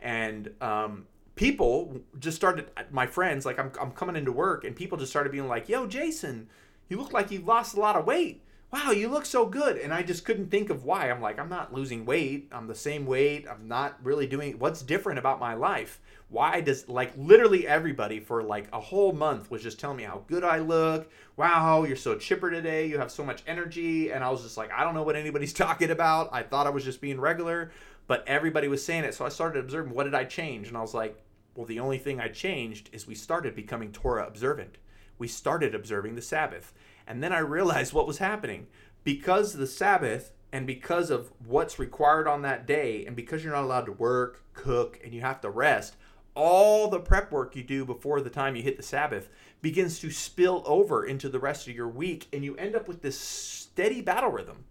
and 0.00 0.50
um, 0.60 1.06
people 1.34 2.00
just 2.18 2.36
started. 2.36 2.70
My 2.90 3.06
friends, 3.06 3.44
like 3.44 3.58
I'm, 3.58 3.72
I'm 3.80 3.90
coming 3.90 4.16
into 4.16 4.32
work, 4.32 4.64
and 4.64 4.76
people 4.76 4.96
just 4.98 5.10
started 5.10 5.32
being 5.32 5.48
like, 5.48 5.68
"Yo, 5.68 5.86
Jason, 5.86 6.48
you 6.88 6.98
look 6.98 7.12
like 7.12 7.30
you've 7.30 7.46
lost 7.46 7.76
a 7.76 7.80
lot 7.80 7.96
of 7.96 8.06
weight." 8.06 8.42
Wow, 8.70 8.90
you 8.90 9.08
look 9.08 9.24
so 9.24 9.46
good. 9.46 9.78
And 9.78 9.92
I 9.94 10.02
just 10.02 10.24
couldn't 10.24 10.50
think 10.50 10.68
of 10.70 10.84
why. 10.84 11.10
I'm 11.10 11.22
like, 11.22 11.38
I'm 11.38 11.48
not 11.48 11.72
losing 11.72 12.04
weight. 12.04 12.48
I'm 12.52 12.66
the 12.66 12.74
same 12.74 13.06
weight. 13.06 13.46
I'm 13.48 13.66
not 13.66 13.98
really 14.02 14.26
doing 14.26 14.58
what's 14.58 14.82
different 14.82 15.18
about 15.18 15.40
my 15.40 15.54
life. 15.54 16.00
Why 16.28 16.60
does 16.60 16.88
like 16.88 17.12
literally 17.16 17.66
everybody 17.66 18.20
for 18.20 18.42
like 18.42 18.68
a 18.72 18.80
whole 18.80 19.12
month 19.12 19.50
was 19.50 19.62
just 19.62 19.80
telling 19.80 19.96
me 19.96 20.02
how 20.02 20.24
good 20.26 20.44
I 20.44 20.58
look. 20.58 21.10
Wow, 21.36 21.84
you're 21.84 21.96
so 21.96 22.16
chipper 22.16 22.50
today. 22.50 22.86
You 22.86 22.98
have 22.98 23.10
so 23.10 23.24
much 23.24 23.42
energy. 23.46 24.12
And 24.12 24.22
I 24.22 24.28
was 24.28 24.42
just 24.42 24.58
like, 24.58 24.70
I 24.70 24.84
don't 24.84 24.94
know 24.94 25.02
what 25.02 25.16
anybody's 25.16 25.52
talking 25.54 25.90
about. 25.90 26.28
I 26.32 26.42
thought 26.42 26.66
I 26.66 26.70
was 26.70 26.84
just 26.84 27.00
being 27.00 27.18
regular, 27.18 27.70
but 28.06 28.24
everybody 28.26 28.68
was 28.68 28.84
saying 28.84 29.04
it. 29.04 29.14
So 29.14 29.24
I 29.24 29.30
started 29.30 29.60
observing 29.64 29.94
what 29.94 30.04
did 30.04 30.14
I 30.14 30.24
change? 30.24 30.68
And 30.68 30.76
I 30.76 30.82
was 30.82 30.92
like, 30.92 31.18
well, 31.54 31.66
the 31.66 31.80
only 31.80 31.98
thing 31.98 32.20
I 32.20 32.28
changed 32.28 32.90
is 32.92 33.06
we 33.06 33.14
started 33.14 33.56
becoming 33.56 33.92
Torah 33.92 34.26
observant. 34.26 34.76
We 35.18 35.26
started 35.26 35.74
observing 35.74 36.14
the 36.14 36.22
Sabbath. 36.22 36.72
And 37.08 37.22
then 37.22 37.32
I 37.32 37.38
realized 37.38 37.92
what 37.92 38.06
was 38.06 38.18
happening. 38.18 38.68
Because 39.02 39.54
the 39.54 39.66
Sabbath 39.66 40.32
and 40.52 40.66
because 40.66 41.10
of 41.10 41.32
what's 41.44 41.78
required 41.78 42.28
on 42.28 42.42
that 42.42 42.66
day, 42.66 43.04
and 43.06 43.16
because 43.16 43.42
you're 43.42 43.54
not 43.54 43.64
allowed 43.64 43.86
to 43.86 43.92
work, 43.92 44.44
cook, 44.54 45.00
and 45.02 45.12
you 45.12 45.20
have 45.22 45.40
to 45.40 45.50
rest, 45.50 45.96
all 46.34 46.88
the 46.88 47.00
prep 47.00 47.32
work 47.32 47.56
you 47.56 47.62
do 47.62 47.84
before 47.84 48.20
the 48.20 48.30
time 48.30 48.54
you 48.54 48.62
hit 48.62 48.76
the 48.76 48.82
Sabbath 48.82 49.28
begins 49.60 49.98
to 49.98 50.10
spill 50.10 50.62
over 50.66 51.04
into 51.04 51.28
the 51.28 51.38
rest 51.38 51.66
of 51.66 51.74
your 51.74 51.88
week, 51.88 52.28
and 52.32 52.44
you 52.44 52.54
end 52.56 52.76
up 52.76 52.86
with 52.86 53.02
this 53.02 53.18
steady 53.18 54.00
battle 54.00 54.30
rhythm 54.30 54.64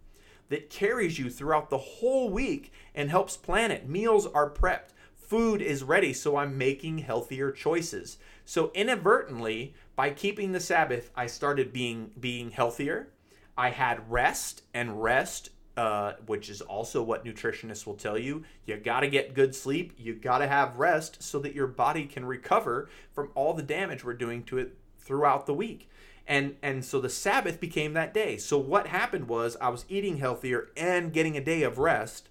that 0.50 0.70
carries 0.70 1.20
you 1.20 1.30
throughout 1.30 1.70
the 1.70 1.78
whole 1.78 2.30
week 2.30 2.72
and 2.96 3.10
helps 3.10 3.36
plan 3.36 3.70
it. 3.70 3.90
Meals 3.90 4.26
are 4.28 4.50
prepped, 4.50 4.92
food 5.16 5.62
is 5.62 5.84
ready, 5.84 6.14
so 6.14 6.38
I'm 6.38 6.58
making 6.58 7.00
healthier 7.00 7.52
choices. 7.52 8.18
So 8.46 8.72
inadvertently, 8.74 9.74
by 9.98 10.12
keeping 10.12 10.52
the 10.52 10.60
Sabbath, 10.60 11.10
I 11.16 11.26
started 11.26 11.74
being 11.74 12.12
being 12.18 12.52
healthier. 12.52 13.10
I 13.58 13.72
had 13.72 14.10
rest, 14.10 14.62
and 14.72 15.02
rest, 15.02 15.50
uh, 15.76 16.14
which 16.28 16.50
is 16.50 16.62
also 16.62 17.02
what 17.02 17.26
nutritionists 17.26 17.88
will 17.88 17.96
tell 17.96 18.18
you, 18.18 18.44
you 18.66 18.78
got 18.78 19.00
to 19.00 19.08
get 19.08 19.34
good 19.34 19.56
sleep. 19.56 19.94
You 19.98 20.14
got 20.14 20.38
to 20.38 20.48
have 20.48 20.78
rest 20.78 21.24
so 21.24 21.40
that 21.40 21.56
your 21.56 21.66
body 21.66 22.06
can 22.06 22.26
recover 22.26 22.90
from 23.12 23.32
all 23.34 23.56
the 23.56 23.64
damage 23.64 24.06
we're 24.06 24.14
doing 24.14 24.44
to 24.44 24.60
it 24.60 24.78
throughout 25.00 25.48
the 25.48 25.54
week. 25.56 25.90
And 26.28 26.58
and 26.62 26.86
so 26.86 27.02
the 27.02 27.10
Sabbath 27.10 27.60
became 27.60 27.94
that 27.94 28.14
day. 28.14 28.38
So 28.38 28.60
what 28.60 28.88
happened 28.88 29.28
was 29.28 29.58
I 29.60 29.70
was 29.70 29.86
eating 29.90 30.18
healthier 30.18 30.70
and 30.78 31.12
getting 31.12 31.36
a 31.36 31.44
day 31.44 31.64
of 31.64 31.80
rest. 31.80 32.30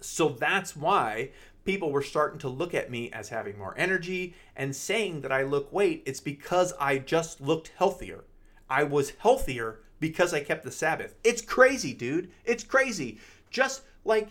So 0.00 0.30
that's 0.30 0.74
why 0.74 1.30
people 1.64 1.92
were 1.92 2.02
starting 2.02 2.38
to 2.40 2.48
look 2.48 2.74
at 2.74 2.90
me 2.90 3.10
as 3.12 3.28
having 3.28 3.58
more 3.58 3.74
energy 3.76 4.34
and 4.56 4.74
saying 4.74 5.20
that 5.20 5.32
I 5.32 5.42
look 5.42 5.72
weight. 5.72 6.02
It's 6.06 6.20
because 6.20 6.72
I 6.80 6.98
just 6.98 7.40
looked 7.40 7.72
healthier. 7.76 8.24
I 8.68 8.84
was 8.84 9.12
healthier 9.18 9.80
because 10.00 10.34
I 10.34 10.40
kept 10.40 10.64
the 10.64 10.70
Sabbath. 10.70 11.14
It's 11.22 11.42
crazy, 11.42 11.94
dude. 11.94 12.30
It's 12.44 12.64
crazy. 12.64 13.18
Just 13.50 13.82
like 14.04 14.30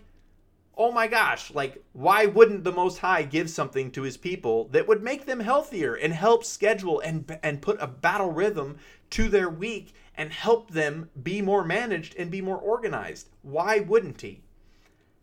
oh 0.77 0.91
my 0.91 1.05
gosh, 1.05 1.53
like, 1.53 1.83
why 1.93 2.25
wouldn't 2.25 2.63
the 2.63 2.71
Most 2.71 2.99
High 2.99 3.21
give 3.21 3.49
something 3.49 3.91
to 3.91 4.01
his 4.01 4.17
people 4.17 4.67
that 4.69 4.87
would 4.87 5.03
make 5.03 5.25
them 5.25 5.39
healthier 5.39 5.93
and 5.93 6.13
help 6.13 6.43
schedule 6.43 6.99
and, 7.01 7.37
and 7.43 7.61
put 7.61 7.81
a 7.81 7.87
battle 7.87 8.31
rhythm 8.31 8.77
to 9.11 9.29
their 9.29 9.49
week 9.49 9.93
and 10.15 10.31
help 10.31 10.71
them 10.71 11.09
be 11.21 11.41
more 11.41 11.63
managed 11.63 12.15
and 12.15 12.31
be 12.31 12.41
more 12.41 12.57
organized? 12.57 13.29
Why 13.43 13.79
wouldn't 13.79 14.21
he? 14.21 14.41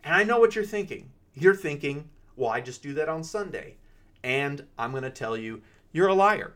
And 0.05 0.15
I 0.15 0.23
know 0.23 0.39
what 0.39 0.55
you're 0.55 0.65
thinking. 0.65 1.11
You're 1.41 1.55
thinking, 1.55 2.09
well, 2.37 2.51
I 2.51 2.61
just 2.61 2.83
do 2.83 2.95
that 2.95 3.09
on 3.09 3.25
Sunday. 3.25 3.77
And 4.23 4.65
I'm 4.79 4.91
going 4.91 5.05
to 5.05 5.11
tell 5.11 5.37
you, 5.37 5.63
you're 5.93 6.09
a 6.09 6.15
liar. 6.15 6.55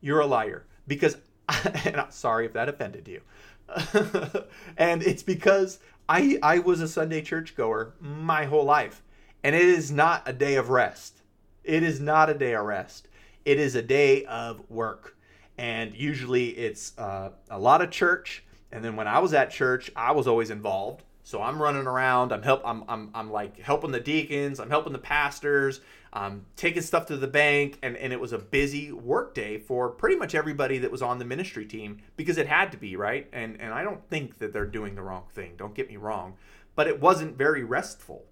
You're 0.00 0.20
a 0.20 0.26
liar. 0.26 0.66
Because, 0.86 1.16
and 1.84 1.96
I'm 1.96 2.10
sorry 2.10 2.46
if 2.46 2.52
that 2.52 2.68
offended 2.68 3.08
you. 3.08 3.20
and 4.76 5.02
it's 5.02 5.22
because 5.22 5.78
I 6.08 6.38
I 6.42 6.58
was 6.60 6.80
a 6.80 6.88
Sunday 6.88 7.20
churchgoer 7.20 7.94
my 8.00 8.46
whole 8.46 8.64
life, 8.64 9.02
and 9.44 9.54
it 9.54 9.62
is 9.62 9.90
not 9.90 10.22
a 10.26 10.32
day 10.32 10.56
of 10.56 10.70
rest. 10.70 11.20
It 11.64 11.82
is 11.82 12.00
not 12.00 12.30
a 12.30 12.34
day 12.34 12.54
of 12.54 12.64
rest. 12.64 13.08
It 13.44 13.58
is 13.58 13.74
a 13.74 13.82
day 13.82 14.24
of 14.24 14.62
work, 14.70 15.16
and 15.58 15.94
usually 15.94 16.48
it's 16.48 16.96
uh, 16.98 17.30
a 17.50 17.58
lot 17.58 17.82
of 17.82 17.90
church. 17.90 18.44
And 18.72 18.84
then 18.84 18.96
when 18.96 19.08
I 19.08 19.18
was 19.18 19.32
at 19.32 19.50
church, 19.50 19.90
I 19.96 20.12
was 20.12 20.26
always 20.26 20.50
involved. 20.50 21.02
So 21.28 21.42
I'm 21.42 21.60
running 21.60 21.86
around. 21.86 22.32
I'm 22.32 22.42
help. 22.42 22.62
I'm, 22.64 22.84
I'm 22.88 23.10
I'm 23.12 23.30
like 23.30 23.60
helping 23.60 23.90
the 23.90 24.00
deacons. 24.00 24.58
I'm 24.58 24.70
helping 24.70 24.94
the 24.94 24.98
pastors. 24.98 25.82
I'm 26.10 26.46
taking 26.56 26.80
stuff 26.80 27.04
to 27.08 27.18
the 27.18 27.26
bank, 27.26 27.78
and 27.82 27.98
and 27.98 28.14
it 28.14 28.18
was 28.18 28.32
a 28.32 28.38
busy 28.38 28.92
work 28.92 29.34
day 29.34 29.58
for 29.58 29.90
pretty 29.90 30.16
much 30.16 30.34
everybody 30.34 30.78
that 30.78 30.90
was 30.90 31.02
on 31.02 31.18
the 31.18 31.26
ministry 31.26 31.66
team 31.66 31.98
because 32.16 32.38
it 32.38 32.46
had 32.46 32.72
to 32.72 32.78
be 32.78 32.96
right. 32.96 33.28
And 33.30 33.60
and 33.60 33.74
I 33.74 33.82
don't 33.84 34.02
think 34.08 34.38
that 34.38 34.54
they're 34.54 34.64
doing 34.64 34.94
the 34.94 35.02
wrong 35.02 35.24
thing. 35.30 35.52
Don't 35.58 35.74
get 35.74 35.90
me 35.90 35.98
wrong, 35.98 36.32
but 36.74 36.86
it 36.86 36.98
wasn't 36.98 37.36
very 37.36 37.62
restful 37.62 38.24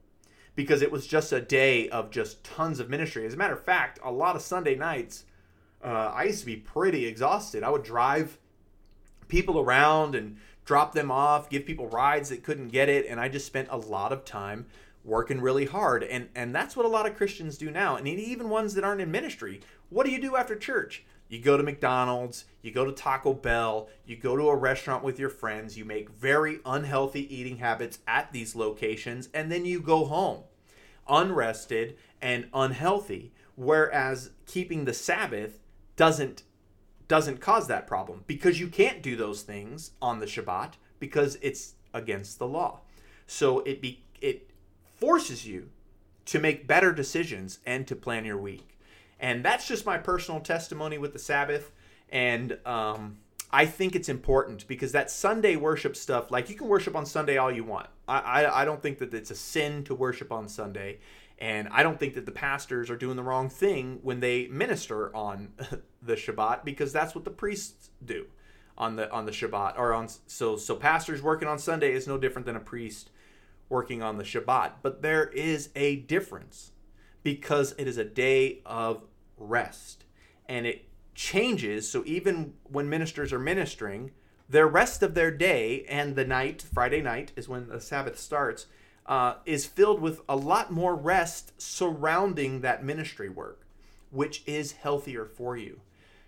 because 0.55 0.81
it 0.81 0.91
was 0.91 1.07
just 1.07 1.33
a 1.33 1.41
day 1.43 1.91
of 1.91 2.11
just 2.11 2.45
tons 2.45 2.81
of 2.81 2.89
ministry. 2.89 3.27
As 3.27 3.35
a 3.35 3.37
matter 3.37 3.53
of 3.53 3.63
fact, 3.63 3.99
a 4.03 4.11
lot 4.11 4.37
of 4.37 4.41
Sunday 4.41 4.75
nights, 4.75 5.25
uh, 5.85 6.13
I 6.15 6.23
used 6.23 6.41
to 6.41 6.47
be 6.47 6.57
pretty 6.57 7.05
exhausted. 7.05 7.63
I 7.63 7.69
would 7.69 7.83
drive 7.83 8.39
people 9.29 9.61
around 9.61 10.15
and 10.15 10.39
drop 10.67 10.93
them 10.93 11.11
off, 11.11 11.49
give 11.49 11.65
people 11.65 11.89
rides 11.89 12.29
that 12.29 12.43
couldn't 12.43 12.69
get 12.69 12.91
it, 12.91 13.07
and 13.09 13.19
I 13.19 13.31
just 13.31 13.47
spent 13.47 13.69
a 13.71 13.79
lot 13.79 14.13
of 14.13 14.27
time 14.27 14.67
working 15.05 15.41
really 15.41 15.65
hard. 15.65 16.05
And 16.05 16.29
and 16.35 16.55
that's 16.55 16.77
what 16.77 16.85
a 16.85 16.91
lot 16.91 17.07
of 17.07 17.17
Christians 17.17 17.57
do 17.57 17.71
now. 17.71 17.97
And 17.97 18.07
even 18.07 18.51
ones 18.51 18.75
that 18.75 18.85
aren't 18.85 19.01
in 19.01 19.11
ministry. 19.11 19.61
What 19.89 20.05
do 20.05 20.13
you 20.13 20.21
do 20.21 20.37
after 20.37 20.57
church? 20.57 21.05
You 21.29 21.41
go 21.41 21.57
to 21.57 21.63
McDonald's, 21.63 22.45
you 22.63 22.71
go 22.71 22.85
to 22.85 22.93
Taco 22.93 23.33
Bell, 23.33 23.89
you 24.05 24.17
go 24.17 24.37
to 24.37 24.49
a 24.49 24.55
restaurant 24.55 25.03
with 25.03 25.19
your 25.19 25.31
friends, 25.31 25.77
you 25.77 25.85
make 25.85 26.11
very 26.11 26.61
unhealthy 26.65 27.35
eating 27.35 27.57
habits 27.57 27.99
at 28.07 28.33
these 28.33 28.55
locations, 28.55 29.29
and 29.33 29.51
then 29.51 29.65
you 29.65 29.81
go 29.81 30.05
home 30.05 30.43
unrested 31.09 31.97
and 32.21 32.49
unhealthy. 32.53 33.33
Whereas 33.55 34.31
keeping 34.47 34.85
the 34.85 34.95
Sabbath 34.95 35.59
doesn't 35.97 36.43
doesn't 37.09 37.41
cause 37.41 37.69
that 37.69 37.87
problem 37.87 38.25
because 38.27 38.61
you 38.61 38.69
can't 38.69 39.03
do 39.03 39.17
those 39.17 39.43
things 39.43 39.93
on 40.03 40.19
the 40.19 40.27
Shabbat 40.27 40.73
because 40.99 41.39
it's 41.41 41.75
against 41.95 42.39
the 42.39 42.47
law. 42.47 42.81
So 43.27 43.61
it 43.61 43.81
be 43.81 44.05
it 44.21 44.51
forces 44.99 45.47
you 45.47 45.69
to 46.27 46.41
make 46.41 46.67
better 46.67 46.93
decisions 46.93 47.59
and 47.65 47.87
to 47.87 47.97
plan 47.97 48.25
your 48.25 48.39
week. 48.39 48.79
And 49.21 49.45
that's 49.45 49.67
just 49.67 49.87
my 49.87 49.99
personal 49.99 50.41
testimony 50.41 50.99
with 50.99 51.13
the 51.13 51.19
Sabbath. 51.19 51.73
And 52.11 52.59
um, 52.67 53.19
I 53.51 53.67
think 53.67 53.95
it's 53.95 54.09
important 54.09 54.67
because 54.67 54.93
that 54.93 55.11
Sunday 55.11 55.57
worship 55.57 55.97
stuff, 55.97 56.31
like 56.31 56.51
you 56.51 56.57
can 56.57 56.69
worship 56.69 56.97
on 56.97 57.07
Sunday 57.07 57.37
all 57.37 57.51
you 57.51 57.65
want. 57.65 57.89
I, 58.09 58.19
I, 58.19 58.63
I 58.63 58.65
don't 58.65 58.83
think 58.83 58.99
that 58.99 59.15
it's 59.15 59.31
a 59.31 59.35
sin 59.35 59.85
to 59.85 59.95
worship 59.95 60.33
on 60.33 60.49
Sunday. 60.49 60.99
And 61.39 61.69
I 61.71 61.83
don't 61.83 62.01
think 62.01 62.15
that 62.15 62.25
the 62.25 62.33
pastors 62.33 62.89
are 62.89 62.97
doing 62.97 63.17
the 63.17 63.23
wrong 63.23 63.49
thing 63.49 63.99
when 64.03 64.21
they 64.21 64.47
minister 64.49 65.15
on 65.15 65.53
the 66.03 66.15
Shabbat 66.15 66.65
because 66.65 66.93
that's 66.93 67.15
what 67.15 67.25
the 67.25 67.31
priests 67.31 67.91
do 68.05 68.27
on 68.79 68.97
the 68.97 69.11
on 69.11 69.27
the 69.27 69.33
Shabbat 69.33 69.79
or 69.79 69.93
on 69.93 70.09
so 70.27 70.57
so 70.57 70.77
pastors 70.77 71.23
working 71.23 71.49
on 71.49 71.59
Sunday 71.59 71.93
is 71.93 72.07
no 72.07 72.19
different 72.19 72.47
than 72.47 72.57
a 72.57 72.61
priest 72.61 73.11
working 73.69 74.03
on 74.03 74.17
the 74.17 74.25
Shabbat. 74.25 74.73
But 74.83 75.03
there 75.03 75.29
is 75.29 75.71
a 75.77 75.97
difference 75.97 76.73
because 77.23 77.75
it 77.79 77.87
is 77.87 77.99
a 77.99 78.05
day 78.05 78.63
of 78.65 79.03
rest 79.37 80.05
and 80.49 80.67
it 80.67 80.89
changes. 81.15 81.91
So 81.91 82.03
even 82.07 82.55
when 82.65 82.89
ministers 82.89 83.33
are 83.33 83.39
ministering, 83.39 84.13
their 84.49 84.69
rest 84.69 85.03
of 85.03 85.15
their 85.15 85.31
day 85.31 85.85
and 85.89 86.15
the 86.15 86.25
night, 86.25 86.63
Friday 86.73 87.03
night 87.03 87.33
is 87.37 87.49
when 87.49 87.69
the 87.69 87.81
Sabbath 87.81 88.19
starts 88.19 88.67
uh, 89.07 89.35
is 89.45 89.67
filled 89.67 90.01
with 90.01 90.21
a 90.29 90.37
lot 90.37 90.73
more 90.73 90.95
rest 90.95 91.53
surrounding 91.61 92.61
that 92.61 92.85
ministry 92.85 93.29
work, 93.29 93.67
which 94.11 94.43
is 94.47 94.73
healthier 94.73 95.25
for 95.25 95.57
you. 95.57 95.81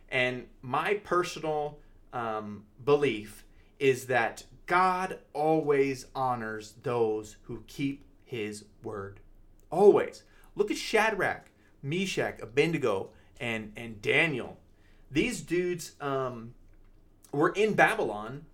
And 0.08 0.46
my 0.62 0.94
personal 0.94 1.78
um, 2.12 2.64
belief 2.84 3.44
is 3.78 4.06
that 4.06 4.44
God 4.66 5.18
always 5.32 6.06
honors 6.14 6.74
those 6.82 7.36
who 7.42 7.64
keep 7.66 8.04
his 8.24 8.64
word. 8.82 9.20
Always. 9.70 10.22
Look 10.54 10.70
at 10.70 10.76
Shadrach, 10.76 11.50
Meshach, 11.82 12.40
Abednego, 12.40 13.10
and, 13.40 13.72
and 13.76 14.00
Daniel. 14.02 14.58
These 15.10 15.42
dudes 15.42 15.92
um, 16.00 16.54
were 17.32 17.50
in 17.50 17.74
Babylon 17.74 18.44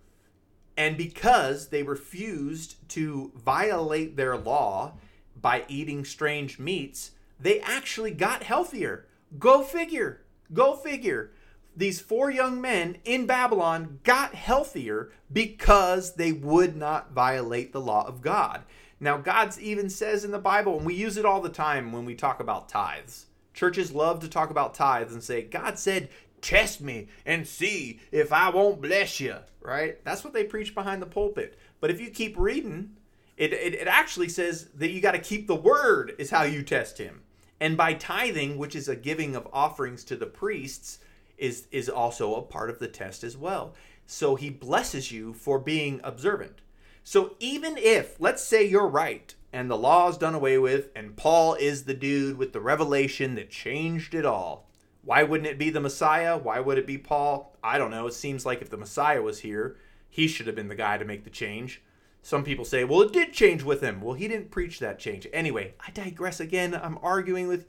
and 0.77 0.97
because 0.97 1.69
they 1.69 1.83
refused 1.83 2.87
to 2.89 3.31
violate 3.35 4.17
their 4.17 4.37
law 4.37 4.93
by 5.39 5.63
eating 5.67 6.03
strange 6.03 6.59
meats, 6.59 7.11
they 7.39 7.59
actually 7.61 8.11
got 8.11 8.43
healthier. 8.43 9.05
Go 9.39 9.61
figure. 9.61 10.21
Go 10.53 10.75
figure. 10.75 11.31
These 11.77 11.99
four 11.99 12.31
young 12.31 12.61
men 12.61 12.97
in 13.03 13.25
Babylon 13.25 13.99
got 14.03 14.33
healthier 14.33 15.11
because 15.31 16.15
they 16.15 16.31
would 16.31 16.75
not 16.75 17.11
violate 17.11 17.73
the 17.73 17.81
law 17.81 18.07
of 18.07 18.21
God. 18.21 18.63
Now, 18.99 19.17
God 19.17 19.57
even 19.59 19.89
says 19.89 20.23
in 20.23 20.31
the 20.31 20.39
Bible, 20.39 20.77
and 20.77 20.85
we 20.85 20.93
use 20.93 21.17
it 21.17 21.25
all 21.25 21.41
the 21.41 21.49
time 21.49 21.91
when 21.91 22.05
we 22.05 22.15
talk 22.15 22.39
about 22.39 22.69
tithes. 22.69 23.25
Churches 23.53 23.91
love 23.91 24.21
to 24.21 24.29
talk 24.29 24.49
about 24.49 24.73
tithes 24.73 25.13
and 25.13 25.23
say, 25.23 25.41
God 25.41 25.77
said, 25.77 26.09
test 26.45 26.79
me 26.79 27.07
and 27.25 27.47
see 27.47 27.99
if 28.11 28.31
I 28.31 28.49
won't 28.49 28.81
bless 28.81 29.19
you, 29.19 29.37
right? 29.61 30.03
That's 30.05 30.23
what 30.23 30.33
they 30.33 30.43
preach 30.43 30.75
behind 30.75 31.01
the 31.01 31.07
pulpit. 31.07 31.57
But 31.81 31.89
if 31.89 31.99
you 31.99 32.11
keep 32.11 32.37
reading, 32.37 32.91
it, 33.35 33.51
it, 33.51 33.73
it 33.73 33.87
actually 33.87 34.29
says 34.29 34.69
that 34.75 34.91
you 34.91 35.01
got 35.01 35.13
to 35.13 35.19
keep 35.19 35.47
the 35.47 35.55
word, 35.55 36.13
is 36.19 36.29
how 36.29 36.43
you 36.43 36.61
test 36.61 36.99
him. 36.99 37.23
And 37.59 37.75
by 37.75 37.93
tithing, 37.93 38.57
which 38.57 38.75
is 38.75 38.87
a 38.87 38.95
giving 38.95 39.35
of 39.35 39.47
offerings 39.51 40.03
to 40.05 40.15
the 40.15 40.25
priests, 40.25 40.99
is, 41.37 41.67
is 41.71 41.89
also 41.89 42.35
a 42.35 42.41
part 42.41 42.69
of 42.69 42.79
the 42.79 42.87
test 42.87 43.23
as 43.23 43.35
well. 43.35 43.73
So 44.05 44.35
he 44.35 44.49
blesses 44.49 45.11
you 45.11 45.33
for 45.33 45.57
being 45.57 45.99
observant. 46.03 46.61
So 47.03 47.35
even 47.39 47.77
if, 47.77 48.19
let's 48.19 48.43
say 48.43 48.63
you're 48.63 48.87
right, 48.87 49.33
and 49.51 49.69
the 49.69 49.77
law 49.77 50.09
is 50.09 50.17
done 50.17 50.35
away 50.35 50.57
with, 50.57 50.89
and 50.95 51.15
Paul 51.15 51.55
is 51.55 51.85
the 51.85 51.93
dude 51.93 52.37
with 52.37 52.53
the 52.53 52.61
revelation 52.61 53.35
that 53.35 53.49
changed 53.49 54.13
it 54.13 54.25
all, 54.25 54.64
why 55.05 55.23
wouldn't 55.23 55.49
it 55.49 55.59
be 55.59 55.69
the 55.69 55.79
Messiah? 55.79 56.37
Why 56.37 56.59
would 56.59 56.77
it 56.77 56.87
be 56.87 56.97
Paul? 56.97 57.55
I 57.63 57.77
don't 57.77 57.91
know. 57.91 58.07
It 58.07 58.13
seems 58.13 58.45
like 58.45 58.61
if 58.61 58.71
the 58.71 58.77
Messiah 58.77 59.21
was 59.21 59.39
here, 59.39 59.77
he 60.09 60.27
should 60.27 60.47
have 60.47 60.55
been 60.55 60.67
the 60.67 60.75
guy 60.75 60.97
to 60.97 61.05
make 61.05 61.23
the 61.23 61.29
change. 61.29 61.81
Some 62.23 62.43
people 62.43 62.65
say, 62.65 62.83
well, 62.83 63.03
it 63.03 63.13
did 63.13 63.33
change 63.33 63.61
with 63.61 63.81
him. 63.81 64.01
Well, 64.01 64.15
he 64.15 64.27
didn't 64.27 64.49
preach 64.49 64.79
that 64.79 64.97
change. 64.97 65.27
Anyway, 65.31 65.75
I 65.85 65.91
digress 65.91 66.39
again. 66.39 66.73
I'm 66.73 66.97
arguing 67.03 67.47
with, 67.47 67.67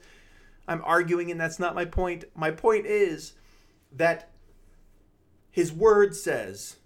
I'm 0.66 0.80
arguing, 0.82 1.30
and 1.30 1.38
that's 1.38 1.58
not 1.58 1.74
my 1.74 1.84
point. 1.84 2.24
My 2.34 2.50
point 2.50 2.86
is 2.86 3.34
that 3.92 4.30
his 5.50 5.72
word 5.72 6.16
says 6.16 6.76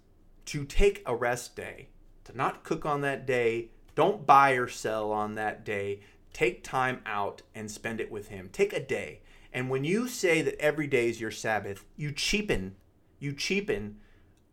to 0.47 0.65
take 0.65 1.01
a 1.05 1.15
rest 1.15 1.55
day, 1.55 1.87
to 2.25 2.35
not 2.35 2.65
cook 2.65 2.85
on 2.85 2.99
that 3.01 3.25
day, 3.25 3.69
don't 3.95 4.25
buy 4.25 4.51
or 4.51 4.67
sell 4.67 5.11
on 5.11 5.35
that 5.35 5.63
day. 5.63 6.01
Take 6.33 6.63
time 6.63 7.01
out 7.05 7.41
and 7.55 7.71
spend 7.71 8.01
it 8.01 8.11
with 8.11 8.27
him. 8.27 8.49
Take 8.51 8.73
a 8.73 8.79
day. 8.79 9.21
And 9.53 9.69
when 9.69 9.83
you 9.83 10.07
say 10.07 10.41
that 10.41 10.59
every 10.59 10.87
day 10.87 11.09
is 11.09 11.19
your 11.19 11.31
Sabbath, 11.31 11.85
you 11.97 12.11
cheapen, 12.11 12.75
you 13.19 13.33
cheapen 13.33 13.97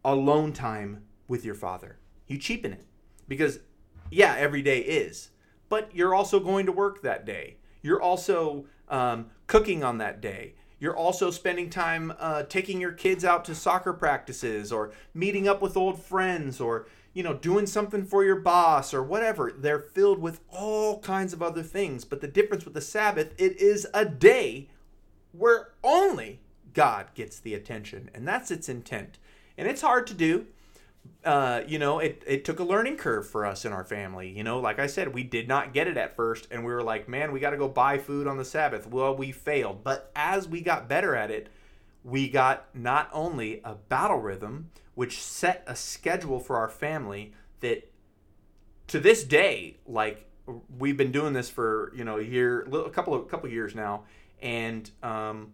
alone 0.04 0.52
time 0.52 1.04
with 1.28 1.44
your 1.44 1.54
father. 1.54 1.98
You 2.26 2.38
cheapen 2.38 2.72
it. 2.72 2.84
Because, 3.28 3.60
yeah, 4.10 4.34
every 4.38 4.62
day 4.62 4.80
is, 4.80 5.30
but 5.68 5.94
you're 5.94 6.14
also 6.14 6.40
going 6.40 6.66
to 6.66 6.72
work 6.72 7.02
that 7.02 7.26
day. 7.26 7.58
You're 7.82 8.02
also 8.02 8.66
um, 8.88 9.26
cooking 9.46 9.84
on 9.84 9.98
that 9.98 10.20
day. 10.20 10.54
You're 10.80 10.96
also 10.96 11.30
spending 11.30 11.70
time 11.70 12.12
uh, 12.18 12.44
taking 12.44 12.80
your 12.80 12.92
kids 12.92 13.24
out 13.24 13.44
to 13.46 13.54
soccer 13.54 13.92
practices 13.92 14.72
or 14.72 14.92
meeting 15.12 15.48
up 15.48 15.60
with 15.60 15.76
old 15.76 16.00
friends 16.00 16.60
or 16.60 16.86
you 17.14 17.24
know 17.24 17.34
doing 17.34 17.66
something 17.66 18.04
for 18.04 18.24
your 18.24 18.36
boss 18.36 18.94
or 18.94 19.02
whatever. 19.02 19.52
They're 19.56 19.80
filled 19.80 20.20
with 20.20 20.40
all 20.50 21.00
kinds 21.00 21.32
of 21.32 21.42
other 21.42 21.64
things. 21.64 22.04
But 22.04 22.20
the 22.20 22.28
difference 22.28 22.64
with 22.64 22.74
the 22.74 22.80
Sabbath, 22.80 23.34
it 23.38 23.60
is 23.60 23.88
a 23.92 24.04
day 24.04 24.68
where 25.38 25.70
only 25.82 26.40
God 26.74 27.14
gets 27.14 27.38
the 27.38 27.54
attention, 27.54 28.10
and 28.14 28.26
that's 28.26 28.50
its 28.50 28.68
intent. 28.68 29.18
And 29.56 29.66
it's 29.66 29.82
hard 29.82 30.06
to 30.08 30.14
do 30.14 30.46
uh, 31.24 31.62
you 31.66 31.78
know, 31.78 31.98
it, 31.98 32.22
it 32.26 32.44
took 32.44 32.58
a 32.58 32.64
learning 32.64 32.96
curve 32.96 33.28
for 33.28 33.44
us 33.44 33.64
in 33.64 33.72
our 33.72 33.84
family. 33.84 34.28
You 34.28 34.44
know, 34.44 34.60
like 34.60 34.78
I 34.78 34.86
said, 34.86 35.12
we 35.14 35.24
did 35.24 35.48
not 35.48 35.72
get 35.72 35.86
it 35.86 35.96
at 35.96 36.14
first, 36.14 36.48
and 36.50 36.64
we 36.64 36.72
were 36.72 36.82
like, 36.82 37.08
man, 37.08 37.32
we 37.32 37.40
got 37.40 37.50
to 37.50 37.56
go 37.56 37.68
buy 37.68 37.98
food 37.98 38.26
on 38.26 38.36
the 38.36 38.44
Sabbath. 38.44 38.86
Well, 38.86 39.14
we 39.16 39.32
failed. 39.32 39.82
But 39.84 40.10
as 40.14 40.48
we 40.48 40.60
got 40.60 40.88
better 40.88 41.14
at 41.14 41.30
it, 41.30 41.48
we 42.04 42.28
got 42.28 42.66
not 42.74 43.10
only 43.12 43.60
a 43.64 43.74
battle 43.74 44.18
rhythm, 44.18 44.70
which 44.94 45.20
set 45.20 45.64
a 45.66 45.76
schedule 45.76 46.40
for 46.40 46.56
our 46.56 46.68
family 46.68 47.32
that 47.60 47.90
to 48.88 49.00
this 49.00 49.24
day, 49.24 49.76
like 49.86 50.30
we've 50.78 50.96
been 50.96 51.12
doing 51.12 51.34
this 51.34 51.50
for, 51.50 51.92
you 51.94 52.04
know, 52.04 52.18
a 52.18 52.22
year, 52.22 52.62
a 52.72 52.90
couple 52.90 53.12
of, 53.12 53.28
couple 53.28 53.46
of 53.46 53.52
years 53.52 53.74
now. 53.74 54.04
And, 54.40 54.90
um, 55.02 55.52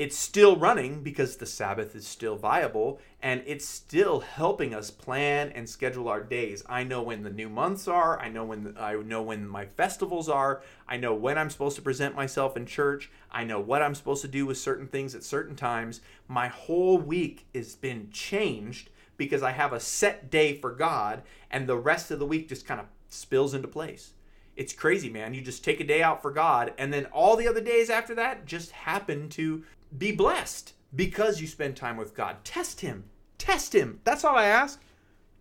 it's 0.00 0.16
still 0.16 0.56
running 0.56 1.02
because 1.02 1.36
the 1.36 1.44
Sabbath 1.44 1.94
is 1.94 2.06
still 2.06 2.34
viable 2.34 2.98
and 3.20 3.42
it's 3.44 3.66
still 3.66 4.20
helping 4.20 4.74
us 4.74 4.90
plan 4.90 5.52
and 5.54 5.68
schedule 5.68 6.08
our 6.08 6.22
days. 6.22 6.64
I 6.66 6.84
know 6.84 7.02
when 7.02 7.22
the 7.22 7.28
new 7.28 7.50
months 7.50 7.86
are, 7.86 8.18
I 8.18 8.30
know 8.30 8.46
when 8.46 8.74
I 8.80 8.94
know 8.94 9.20
when 9.20 9.46
my 9.46 9.66
festivals 9.66 10.30
are, 10.30 10.62
I 10.88 10.96
know 10.96 11.12
when 11.12 11.36
I'm 11.36 11.50
supposed 11.50 11.76
to 11.76 11.82
present 11.82 12.16
myself 12.16 12.56
in 12.56 12.64
church, 12.64 13.10
I 13.30 13.44
know 13.44 13.60
what 13.60 13.82
I'm 13.82 13.94
supposed 13.94 14.22
to 14.22 14.28
do 14.28 14.46
with 14.46 14.56
certain 14.56 14.86
things 14.86 15.14
at 15.14 15.22
certain 15.22 15.54
times. 15.54 16.00
My 16.28 16.48
whole 16.48 16.96
week 16.96 17.44
has 17.54 17.74
been 17.74 18.08
changed 18.10 18.88
because 19.18 19.42
I 19.42 19.50
have 19.50 19.74
a 19.74 19.80
set 19.80 20.30
day 20.30 20.56
for 20.56 20.70
God 20.70 21.24
and 21.50 21.66
the 21.66 21.76
rest 21.76 22.10
of 22.10 22.18
the 22.18 22.24
week 22.24 22.48
just 22.48 22.64
kind 22.64 22.80
of 22.80 22.86
spills 23.10 23.52
into 23.52 23.68
place. 23.68 24.14
It's 24.56 24.72
crazy, 24.72 25.08
man. 25.08 25.34
You 25.34 25.40
just 25.40 25.64
take 25.64 25.80
a 25.80 25.84
day 25.84 26.02
out 26.02 26.20
for 26.20 26.30
God, 26.30 26.74
and 26.78 26.92
then 26.92 27.06
all 27.06 27.36
the 27.36 27.48
other 27.48 27.60
days 27.60 27.88
after 27.88 28.14
that 28.16 28.46
just 28.46 28.70
happen 28.72 29.28
to 29.30 29.64
be 29.96 30.12
blessed 30.12 30.74
because 30.94 31.40
you 31.40 31.46
spend 31.46 31.76
time 31.76 31.96
with 31.96 32.14
God. 32.14 32.44
Test 32.44 32.80
Him. 32.80 33.04
Test 33.38 33.74
Him. 33.74 34.00
That's 34.04 34.24
all 34.24 34.36
I 34.36 34.46
ask. 34.46 34.80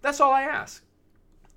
That's 0.02 0.20
all 0.20 0.32
I 0.32 0.44
ask. 0.44 0.84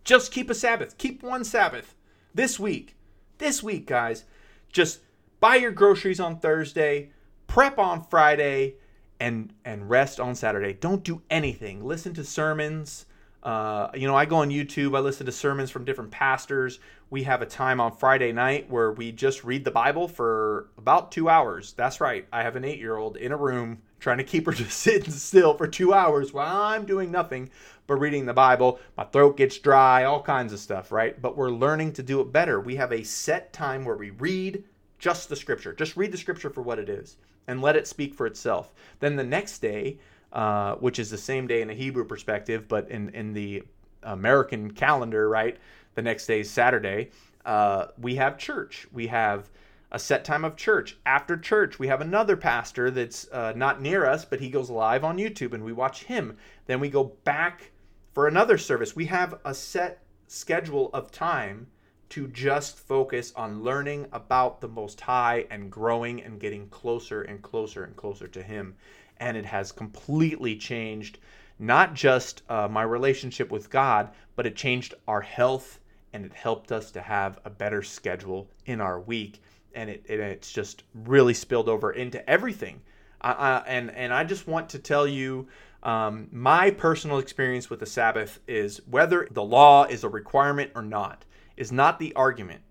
Just 0.04 0.32
keep 0.32 0.50
a 0.50 0.54
Sabbath. 0.54 0.98
Keep 0.98 1.22
one 1.22 1.44
Sabbath 1.44 1.94
this 2.34 2.58
week. 2.58 2.96
This 3.38 3.62
week, 3.62 3.86
guys. 3.86 4.24
Just 4.72 5.00
buy 5.40 5.56
your 5.56 5.70
groceries 5.72 6.20
on 6.20 6.38
Thursday, 6.38 7.10
prep 7.46 7.78
on 7.78 8.02
Friday, 8.04 8.76
and 9.20 9.52
and 9.64 9.88
rest 9.88 10.18
on 10.18 10.34
Saturday. 10.34 10.72
Don't 10.72 11.04
do 11.04 11.22
anything. 11.30 11.84
Listen 11.84 12.14
to 12.14 12.24
sermons. 12.24 13.06
Uh, 13.42 13.88
you 13.94 14.06
know, 14.06 14.14
I 14.14 14.24
go 14.24 14.36
on 14.36 14.50
YouTube, 14.50 14.96
I 14.96 15.00
listen 15.00 15.26
to 15.26 15.32
sermons 15.32 15.70
from 15.70 15.84
different 15.84 16.10
pastors. 16.10 16.78
We 17.10 17.24
have 17.24 17.42
a 17.42 17.46
time 17.46 17.80
on 17.80 17.92
Friday 17.96 18.32
night 18.32 18.70
where 18.70 18.92
we 18.92 19.10
just 19.10 19.42
read 19.42 19.64
the 19.64 19.70
Bible 19.70 20.06
for 20.06 20.68
about 20.78 21.10
two 21.10 21.28
hours. 21.28 21.72
That's 21.72 22.00
right. 22.00 22.26
I 22.32 22.42
have 22.42 22.56
an 22.56 22.64
eight 22.64 22.78
year 22.78 22.96
old 22.96 23.16
in 23.16 23.32
a 23.32 23.36
room 23.36 23.82
trying 23.98 24.18
to 24.18 24.24
keep 24.24 24.46
her 24.46 24.52
just 24.52 24.78
sitting 24.78 25.10
still 25.10 25.54
for 25.54 25.66
two 25.66 25.92
hours 25.92 26.32
while 26.32 26.62
I'm 26.62 26.86
doing 26.86 27.10
nothing 27.10 27.50
but 27.86 27.96
reading 27.96 28.26
the 28.26 28.32
Bible. 28.32 28.78
My 28.96 29.04
throat 29.04 29.36
gets 29.36 29.58
dry, 29.58 30.04
all 30.04 30.22
kinds 30.22 30.52
of 30.52 30.60
stuff, 30.60 30.92
right? 30.92 31.20
But 31.20 31.36
we're 31.36 31.50
learning 31.50 31.94
to 31.94 32.02
do 32.02 32.20
it 32.20 32.32
better. 32.32 32.60
We 32.60 32.76
have 32.76 32.92
a 32.92 33.02
set 33.02 33.52
time 33.52 33.84
where 33.84 33.96
we 33.96 34.10
read 34.10 34.64
just 34.98 35.28
the 35.28 35.36
scripture, 35.36 35.72
just 35.72 35.96
read 35.96 36.12
the 36.12 36.18
scripture 36.18 36.50
for 36.50 36.62
what 36.62 36.78
it 36.78 36.88
is 36.88 37.16
and 37.48 37.60
let 37.60 37.76
it 37.76 37.88
speak 37.88 38.14
for 38.14 38.26
itself. 38.26 38.72
Then 39.00 39.16
the 39.16 39.24
next 39.24 39.58
day, 39.58 39.98
uh, 40.32 40.76
which 40.76 40.98
is 40.98 41.10
the 41.10 41.18
same 41.18 41.46
day 41.46 41.62
in 41.62 41.70
a 41.70 41.74
Hebrew 41.74 42.04
perspective, 42.04 42.66
but 42.68 42.90
in, 42.90 43.10
in 43.10 43.32
the 43.32 43.62
American 44.02 44.70
calendar, 44.70 45.28
right? 45.28 45.58
The 45.94 46.02
next 46.02 46.26
day 46.26 46.40
is 46.40 46.50
Saturday. 46.50 47.10
Uh, 47.44 47.88
we 47.98 48.16
have 48.16 48.38
church. 48.38 48.86
We 48.92 49.08
have 49.08 49.50
a 49.90 49.98
set 49.98 50.24
time 50.24 50.44
of 50.44 50.56
church. 50.56 50.96
After 51.04 51.36
church, 51.36 51.78
we 51.78 51.86
have 51.88 52.00
another 52.00 52.36
pastor 52.36 52.90
that's 52.90 53.28
uh, 53.30 53.52
not 53.54 53.82
near 53.82 54.06
us, 54.06 54.24
but 54.24 54.40
he 54.40 54.48
goes 54.48 54.70
live 54.70 55.04
on 55.04 55.18
YouTube 55.18 55.52
and 55.52 55.62
we 55.62 55.72
watch 55.72 56.04
him. 56.04 56.36
Then 56.66 56.80
we 56.80 56.88
go 56.88 57.04
back 57.24 57.72
for 58.14 58.26
another 58.26 58.56
service. 58.56 58.96
We 58.96 59.06
have 59.06 59.38
a 59.44 59.54
set 59.54 60.02
schedule 60.28 60.88
of 60.94 61.10
time 61.10 61.66
to 62.08 62.28
just 62.28 62.78
focus 62.78 63.32
on 63.36 63.62
learning 63.62 64.06
about 64.12 64.60
the 64.60 64.68
Most 64.68 65.00
High 65.00 65.46
and 65.50 65.70
growing 65.70 66.22
and 66.22 66.40
getting 66.40 66.68
closer 66.68 67.22
and 67.22 67.42
closer 67.42 67.84
and 67.84 67.96
closer 67.96 68.28
to 68.28 68.42
Him 68.42 68.76
and 69.22 69.36
it 69.36 69.46
has 69.46 69.70
completely 69.70 70.56
changed 70.56 71.20
not 71.60 71.94
just 71.94 72.42
uh, 72.48 72.66
my 72.66 72.82
relationship 72.82 73.52
with 73.52 73.70
God, 73.70 74.10
but 74.34 74.48
it 74.48 74.56
changed 74.56 74.94
our 75.06 75.20
health 75.20 75.78
and 76.12 76.24
it 76.26 76.32
helped 76.32 76.72
us 76.72 76.90
to 76.90 77.00
have 77.00 77.38
a 77.44 77.50
better 77.50 77.82
schedule 77.84 78.50
in 78.66 78.80
our 78.80 78.98
week. 78.98 79.40
And 79.76 79.88
it, 79.88 80.04
it 80.08 80.18
it's 80.18 80.52
just 80.52 80.82
really 80.92 81.34
spilled 81.34 81.68
over 81.68 81.92
into 81.92 82.28
everything. 82.28 82.82
I, 83.20 83.32
I, 83.32 83.58
and 83.68 83.92
and 83.92 84.12
I 84.12 84.24
just 84.24 84.48
want 84.48 84.68
to 84.70 84.80
tell 84.80 85.06
you, 85.06 85.46
um, 85.84 86.26
my 86.32 86.72
personal 86.72 87.18
experience 87.18 87.70
with 87.70 87.78
the 87.78 87.86
Sabbath 87.86 88.40
is 88.48 88.80
whether 88.90 89.28
the 89.30 89.44
law 89.44 89.84
is 89.84 90.02
a 90.02 90.08
requirement 90.08 90.72
or 90.74 90.82
not 90.82 91.24
is 91.56 91.70
not 91.70 92.00
the 92.00 92.12
argument. 92.14 92.62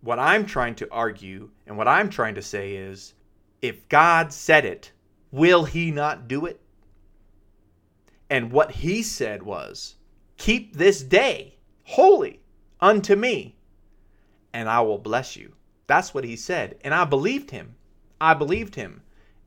What 0.00 0.18
I'm 0.18 0.46
trying 0.46 0.76
to 0.76 0.88
argue 0.90 1.50
and 1.66 1.76
what 1.76 1.86
I'm 1.86 2.08
trying 2.08 2.36
to 2.36 2.42
say 2.42 2.76
is, 2.76 3.12
if 3.60 3.86
God 3.90 4.32
said 4.32 4.64
it, 4.64 4.92
Will 5.30 5.64
he 5.64 5.90
not 5.90 6.28
do 6.28 6.46
it? 6.46 6.60
And 8.28 8.50
what 8.50 8.72
he 8.72 9.02
said 9.02 9.42
was, 9.42 9.96
Keep 10.36 10.76
this 10.76 11.02
day 11.02 11.56
holy 11.84 12.40
unto 12.80 13.16
me, 13.16 13.56
and 14.52 14.68
I 14.68 14.80
will 14.80 14.98
bless 14.98 15.36
you. 15.36 15.52
That's 15.86 16.12
what 16.12 16.24
he 16.24 16.36
said. 16.36 16.78
And 16.82 16.92
I 16.92 17.04
believed 17.04 17.50
him. 17.50 17.76
I 18.20 18.34
believed 18.34 18.74
him. 18.74 19.02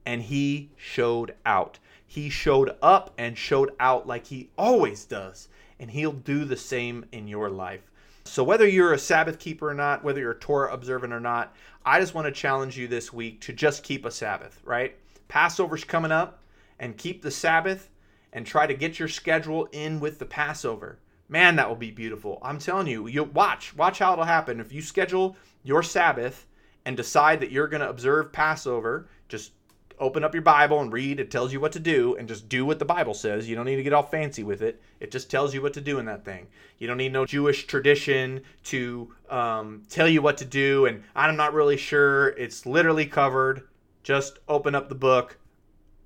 And 0.06 0.22
he 0.22 0.70
showed 0.76 1.34
out. 1.44 1.78
He 2.06 2.30
showed 2.30 2.76
up 2.82 3.12
and 3.18 3.36
showed 3.36 3.72
out 3.78 4.06
like 4.06 4.26
he 4.26 4.50
always 4.56 5.04
does. 5.04 5.48
And 5.78 5.90
he'll 5.90 6.12
do 6.12 6.44
the 6.44 6.56
same 6.56 7.04
in 7.12 7.28
your 7.28 7.50
life. 7.50 7.90
So, 8.24 8.44
whether 8.44 8.66
you're 8.66 8.92
a 8.92 8.98
Sabbath 8.98 9.38
keeper 9.38 9.70
or 9.70 9.74
not, 9.74 10.04
whether 10.04 10.20
you're 10.20 10.32
a 10.32 10.38
Torah 10.38 10.72
observant 10.72 11.12
or 11.12 11.20
not, 11.20 11.54
I 11.84 12.00
just 12.00 12.14
want 12.14 12.26
to 12.26 12.32
challenge 12.32 12.76
you 12.76 12.86
this 12.86 13.12
week 13.12 13.40
to 13.42 13.52
just 13.52 13.82
keep 13.82 14.04
a 14.04 14.10
Sabbath, 14.10 14.60
right? 14.64 14.96
Passover's 15.30 15.84
coming 15.84 16.10
up 16.10 16.42
and 16.80 16.98
keep 16.98 17.22
the 17.22 17.30
Sabbath 17.30 17.88
and 18.32 18.44
try 18.44 18.66
to 18.66 18.74
get 18.74 18.98
your 18.98 19.08
schedule 19.08 19.68
in 19.70 20.00
with 20.00 20.18
the 20.18 20.26
Passover. 20.26 20.98
Man, 21.28 21.54
that 21.54 21.68
will 21.68 21.76
be 21.76 21.92
beautiful. 21.92 22.40
I'm 22.42 22.58
telling 22.58 22.88
you, 22.88 23.06
you 23.06 23.22
watch, 23.22 23.76
watch 23.76 24.00
how 24.00 24.12
it'll 24.12 24.24
happen. 24.24 24.58
If 24.58 24.72
you 24.72 24.82
schedule 24.82 25.36
your 25.62 25.84
Sabbath 25.84 26.48
and 26.84 26.96
decide 26.96 27.38
that 27.40 27.52
you're 27.52 27.68
going 27.68 27.80
to 27.80 27.88
observe 27.88 28.32
Passover, 28.32 29.08
just 29.28 29.52
open 30.00 30.24
up 30.24 30.34
your 30.34 30.42
Bible 30.42 30.80
and 30.80 30.92
read. 30.92 31.20
It 31.20 31.30
tells 31.30 31.52
you 31.52 31.60
what 31.60 31.72
to 31.72 31.78
do 31.78 32.16
and 32.16 32.26
just 32.26 32.48
do 32.48 32.66
what 32.66 32.80
the 32.80 32.84
Bible 32.84 33.14
says. 33.14 33.48
You 33.48 33.54
don't 33.54 33.66
need 33.66 33.76
to 33.76 33.84
get 33.84 33.92
all 33.92 34.02
fancy 34.02 34.42
with 34.42 34.62
it. 34.62 34.82
It 34.98 35.12
just 35.12 35.30
tells 35.30 35.54
you 35.54 35.62
what 35.62 35.74
to 35.74 35.80
do 35.80 36.00
in 36.00 36.06
that 36.06 36.24
thing. 36.24 36.48
You 36.78 36.88
don't 36.88 36.96
need 36.96 37.12
no 37.12 37.24
Jewish 37.24 37.68
tradition 37.68 38.42
to 38.64 39.14
um, 39.28 39.82
tell 39.88 40.08
you 40.08 40.22
what 40.22 40.38
to 40.38 40.44
do. 40.44 40.86
And 40.86 41.04
I'm 41.14 41.36
not 41.36 41.54
really 41.54 41.76
sure. 41.76 42.30
It's 42.30 42.66
literally 42.66 43.06
covered 43.06 43.68
just 44.02 44.38
open 44.48 44.74
up 44.74 44.88
the 44.88 44.94
book. 44.94 45.38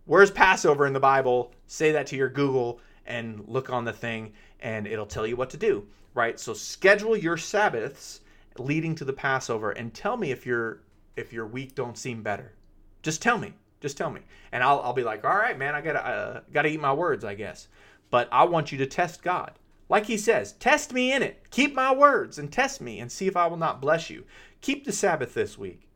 Where's 0.06 0.30
Passover 0.30 0.86
in 0.86 0.92
the 0.92 1.00
Bible? 1.00 1.52
Say 1.66 1.92
that 1.92 2.06
to 2.08 2.16
your 2.16 2.28
Google 2.28 2.80
and 3.06 3.44
look 3.46 3.70
on 3.70 3.84
the 3.84 3.92
thing, 3.92 4.32
and 4.60 4.86
it'll 4.86 5.06
tell 5.06 5.26
you 5.26 5.36
what 5.36 5.50
to 5.50 5.56
do, 5.56 5.86
right? 6.14 6.38
So 6.38 6.54
schedule 6.54 7.16
your 7.16 7.36
Sabbaths 7.36 8.20
leading 8.58 8.94
to 8.96 9.04
the 9.04 9.12
Passover, 9.12 9.70
and 9.70 9.92
tell 9.92 10.16
me 10.16 10.30
if 10.30 10.46
your 10.46 10.80
if 11.16 11.32
your 11.32 11.46
week 11.46 11.74
don't 11.74 11.98
seem 11.98 12.22
better. 12.22 12.52
Just 13.02 13.22
tell 13.22 13.38
me. 13.38 13.54
Just 13.80 13.98
tell 13.98 14.10
me, 14.10 14.22
and 14.50 14.62
I'll 14.62 14.80
I'll 14.80 14.94
be 14.94 15.04
like, 15.04 15.24
all 15.24 15.36
right, 15.36 15.58
man, 15.58 15.74
I 15.74 15.82
gotta 15.82 16.06
uh, 16.06 16.40
gotta 16.52 16.68
eat 16.68 16.80
my 16.80 16.92
words, 16.92 17.24
I 17.24 17.34
guess. 17.34 17.68
But 18.10 18.28
I 18.32 18.44
want 18.44 18.72
you 18.72 18.78
to 18.78 18.86
test 18.86 19.22
God. 19.22 19.52
Like 19.90 20.06
he 20.06 20.16
says, 20.16 20.52
test 20.52 20.94
me 20.94 21.12
in 21.12 21.22
it. 21.22 21.50
Keep 21.50 21.74
my 21.74 21.94
words 21.94 22.38
and 22.38 22.50
test 22.50 22.80
me 22.80 23.00
and 23.00 23.12
see 23.12 23.26
if 23.26 23.36
I 23.36 23.46
will 23.46 23.58
not 23.58 23.82
bless 23.82 24.08
you. 24.08 24.24
Keep 24.62 24.84
the 24.84 24.92
Sabbath 24.92 25.34
this 25.34 25.58
week 25.58 25.86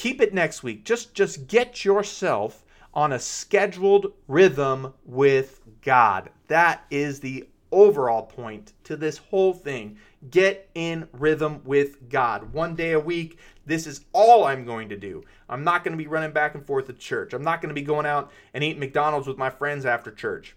keep 0.00 0.22
it 0.22 0.32
next 0.32 0.62
week. 0.62 0.82
Just 0.82 1.12
just 1.12 1.46
get 1.46 1.84
yourself 1.84 2.64
on 2.94 3.12
a 3.12 3.18
scheduled 3.18 4.14
rhythm 4.28 4.94
with 5.04 5.60
God. 5.82 6.30
That 6.48 6.86
is 6.90 7.20
the 7.20 7.46
overall 7.70 8.22
point 8.22 8.72
to 8.84 8.96
this 8.96 9.18
whole 9.18 9.52
thing. 9.52 9.98
Get 10.30 10.70
in 10.74 11.06
rhythm 11.12 11.60
with 11.64 12.08
God. 12.08 12.54
One 12.54 12.74
day 12.74 12.92
a 12.92 12.98
week, 12.98 13.38
this 13.66 13.86
is 13.86 14.06
all 14.14 14.44
I'm 14.44 14.64
going 14.64 14.88
to 14.88 14.96
do. 14.96 15.22
I'm 15.50 15.64
not 15.64 15.84
going 15.84 15.92
to 15.92 16.02
be 16.02 16.08
running 16.08 16.32
back 16.32 16.54
and 16.54 16.64
forth 16.66 16.86
to 16.86 16.94
church. 16.94 17.34
I'm 17.34 17.44
not 17.44 17.60
going 17.60 17.68
to 17.68 17.78
be 17.78 17.86
going 17.86 18.06
out 18.06 18.32
and 18.54 18.64
eating 18.64 18.80
McDonald's 18.80 19.28
with 19.28 19.36
my 19.36 19.50
friends 19.50 19.84
after 19.84 20.10
church. 20.10 20.56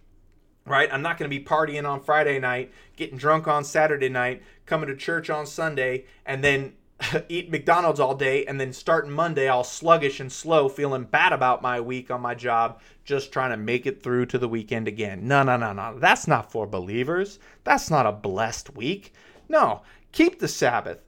right? 0.66 0.90
I'm 0.92 1.02
not 1.02 1.18
going 1.18 1.30
to 1.30 1.38
be 1.38 1.44
partying 1.44 1.88
on 1.88 2.02
Friday 2.02 2.40
night, 2.40 2.72
getting 2.96 3.18
drunk 3.18 3.48
on 3.48 3.66
Saturday 3.66 4.10
night, 4.10 4.42
coming 4.66 4.88
to 4.88 4.96
church 4.96 5.30
on 5.30 5.46
Sunday, 5.46 6.06
and 6.26 6.44
then 6.44 6.74
eat 7.30 7.52
McDonald's 7.52 8.00
all 8.00 8.16
day, 8.16 8.46
and 8.46 8.60
then 8.60 8.74
starting 8.74 9.12
Monday 9.12 9.48
all 9.48 9.64
sluggish 9.64 10.20
and 10.20 10.32
slow, 10.32 10.70
feeling 10.70 11.04
bad 11.04 11.34
about 11.34 11.62
my 11.62 11.80
week 11.80 12.12
on 12.12 12.22
my 12.22 12.36
job, 12.36 12.80
just 13.04 13.32
trying 13.32 13.52
to 13.52 13.58
make 13.58 13.86
it 13.86 14.04
through 14.04 14.26
to 14.28 14.38
the 14.38 14.48
weekend 14.48 14.88
again. 14.88 15.28
No, 15.28 15.44
no, 15.44 15.58
no, 15.58 15.74
no. 15.74 15.98
That's 16.00 16.28
not 16.28 16.52
for 16.52 16.68
believers. 16.68 17.40
That's 17.64 17.90
not 17.90 18.06
a 18.06 18.12
blessed 18.12 18.76
week. 18.76 19.14
No, 19.50 19.82
keep 20.12 20.40
the 20.40 20.48
Sabbath. 20.48 21.00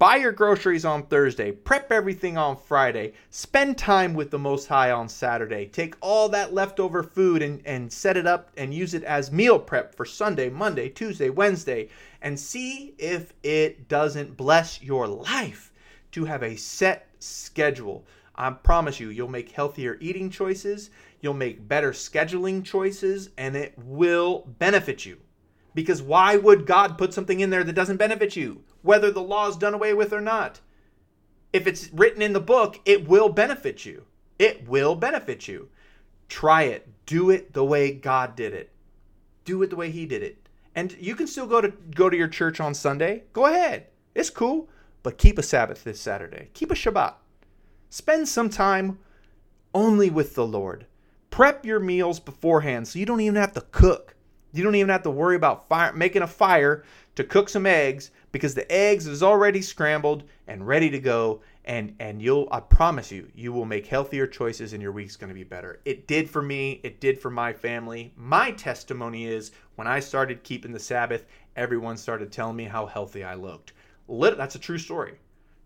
Buy 0.00 0.16
your 0.16 0.32
groceries 0.32 0.86
on 0.86 1.02
Thursday. 1.02 1.52
Prep 1.52 1.92
everything 1.92 2.38
on 2.38 2.56
Friday. 2.56 3.12
Spend 3.28 3.76
time 3.76 4.14
with 4.14 4.30
the 4.30 4.38
Most 4.38 4.66
High 4.66 4.92
on 4.92 5.10
Saturday. 5.10 5.66
Take 5.66 5.94
all 6.00 6.30
that 6.30 6.54
leftover 6.54 7.02
food 7.02 7.42
and, 7.42 7.60
and 7.66 7.92
set 7.92 8.16
it 8.16 8.26
up 8.26 8.50
and 8.56 8.72
use 8.72 8.94
it 8.94 9.04
as 9.04 9.30
meal 9.30 9.58
prep 9.58 9.94
for 9.94 10.06
Sunday, 10.06 10.48
Monday, 10.48 10.88
Tuesday, 10.88 11.28
Wednesday. 11.28 11.90
And 12.22 12.40
see 12.40 12.94
if 12.96 13.34
it 13.42 13.88
doesn't 13.88 14.38
bless 14.38 14.82
your 14.82 15.06
life 15.06 15.70
to 16.12 16.24
have 16.24 16.42
a 16.42 16.56
set 16.56 17.06
schedule. 17.18 18.06
I 18.34 18.52
promise 18.52 19.00
you, 19.00 19.10
you'll 19.10 19.28
make 19.28 19.50
healthier 19.50 19.98
eating 20.00 20.30
choices, 20.30 20.88
you'll 21.20 21.34
make 21.34 21.68
better 21.68 21.92
scheduling 21.92 22.64
choices, 22.64 23.28
and 23.36 23.54
it 23.54 23.74
will 23.76 24.46
benefit 24.58 25.04
you. 25.04 25.18
Because 25.74 26.00
why 26.00 26.38
would 26.38 26.64
God 26.64 26.96
put 26.96 27.12
something 27.12 27.40
in 27.40 27.50
there 27.50 27.64
that 27.64 27.74
doesn't 27.74 27.98
benefit 27.98 28.34
you, 28.34 28.62
whether 28.82 29.10
the 29.10 29.22
law 29.22 29.48
is 29.48 29.56
done 29.56 29.74
away 29.74 29.94
with 29.94 30.12
or 30.12 30.20
not? 30.20 30.60
If 31.52 31.66
it's 31.66 31.92
written 31.92 32.22
in 32.22 32.32
the 32.32 32.40
book, 32.40 32.80
it 32.84 33.08
will 33.08 33.28
benefit 33.28 33.84
you. 33.84 34.04
It 34.38 34.68
will 34.68 34.94
benefit 34.94 35.48
you. 35.48 35.68
Try 36.28 36.62
it. 36.62 36.88
Do 37.06 37.30
it 37.30 37.52
the 37.52 37.64
way 37.64 37.92
God 37.92 38.36
did 38.36 38.54
it. 38.54 38.70
Do 39.44 39.62
it 39.62 39.70
the 39.70 39.76
way 39.76 39.90
He 39.90 40.06
did 40.06 40.22
it. 40.22 40.48
And 40.74 40.96
you 41.00 41.16
can 41.16 41.26
still 41.26 41.46
go 41.46 41.60
to 41.60 41.72
go 41.94 42.08
to 42.08 42.16
your 42.16 42.28
church 42.28 42.60
on 42.60 42.72
Sunday. 42.72 43.24
Go 43.32 43.46
ahead. 43.46 43.86
It's 44.14 44.30
cool. 44.30 44.68
But 45.02 45.18
keep 45.18 45.38
a 45.38 45.42
Sabbath 45.42 45.82
this 45.82 46.00
Saturday. 46.00 46.50
Keep 46.54 46.70
a 46.70 46.74
Shabbat. 46.74 47.14
Spend 47.88 48.28
some 48.28 48.50
time 48.50 48.98
only 49.74 50.10
with 50.10 50.34
the 50.34 50.46
Lord. 50.46 50.86
Prep 51.30 51.64
your 51.64 51.80
meals 51.80 52.20
beforehand 52.20 52.86
so 52.86 52.98
you 52.98 53.06
don't 53.06 53.20
even 53.20 53.36
have 53.36 53.52
to 53.54 53.62
cook. 53.72 54.14
You 54.52 54.62
don't 54.62 54.74
even 54.74 54.90
have 54.90 55.02
to 55.04 55.10
worry 55.10 55.36
about 55.36 55.68
fire, 55.68 55.92
making 55.92 56.22
a 56.22 56.26
fire 56.26 56.84
to 57.16 57.24
cook 57.24 57.48
some 57.48 57.66
eggs 57.66 58.10
because 58.32 58.54
the 58.54 58.70
eggs 58.70 59.06
is 59.06 59.22
already 59.22 59.62
scrambled 59.62 60.24
and 60.46 60.66
ready 60.66 60.90
to 60.90 60.98
go 60.98 61.40
and 61.64 61.94
and 62.00 62.22
you'll 62.22 62.48
I 62.50 62.60
promise 62.60 63.12
you 63.12 63.28
you 63.34 63.52
will 63.52 63.64
make 63.64 63.86
healthier 63.86 64.26
choices 64.26 64.72
and 64.72 64.82
your 64.82 64.92
week's 64.92 65.16
going 65.16 65.28
to 65.28 65.34
be 65.34 65.44
better. 65.44 65.80
It 65.84 66.06
did 66.06 66.28
for 66.28 66.42
me, 66.42 66.80
it 66.82 67.00
did 67.00 67.20
for 67.20 67.30
my 67.30 67.52
family. 67.52 68.12
My 68.16 68.50
testimony 68.52 69.26
is 69.26 69.52
when 69.76 69.86
I 69.86 70.00
started 70.00 70.42
keeping 70.42 70.72
the 70.72 70.78
Sabbath, 70.78 71.26
everyone 71.56 71.96
started 71.96 72.32
telling 72.32 72.56
me 72.56 72.64
how 72.64 72.86
healthy 72.86 73.22
I 73.22 73.34
looked. 73.34 73.72
Lit, 74.08 74.36
that's 74.36 74.54
a 74.54 74.60
true 74.60 74.78
story. 74.78 75.18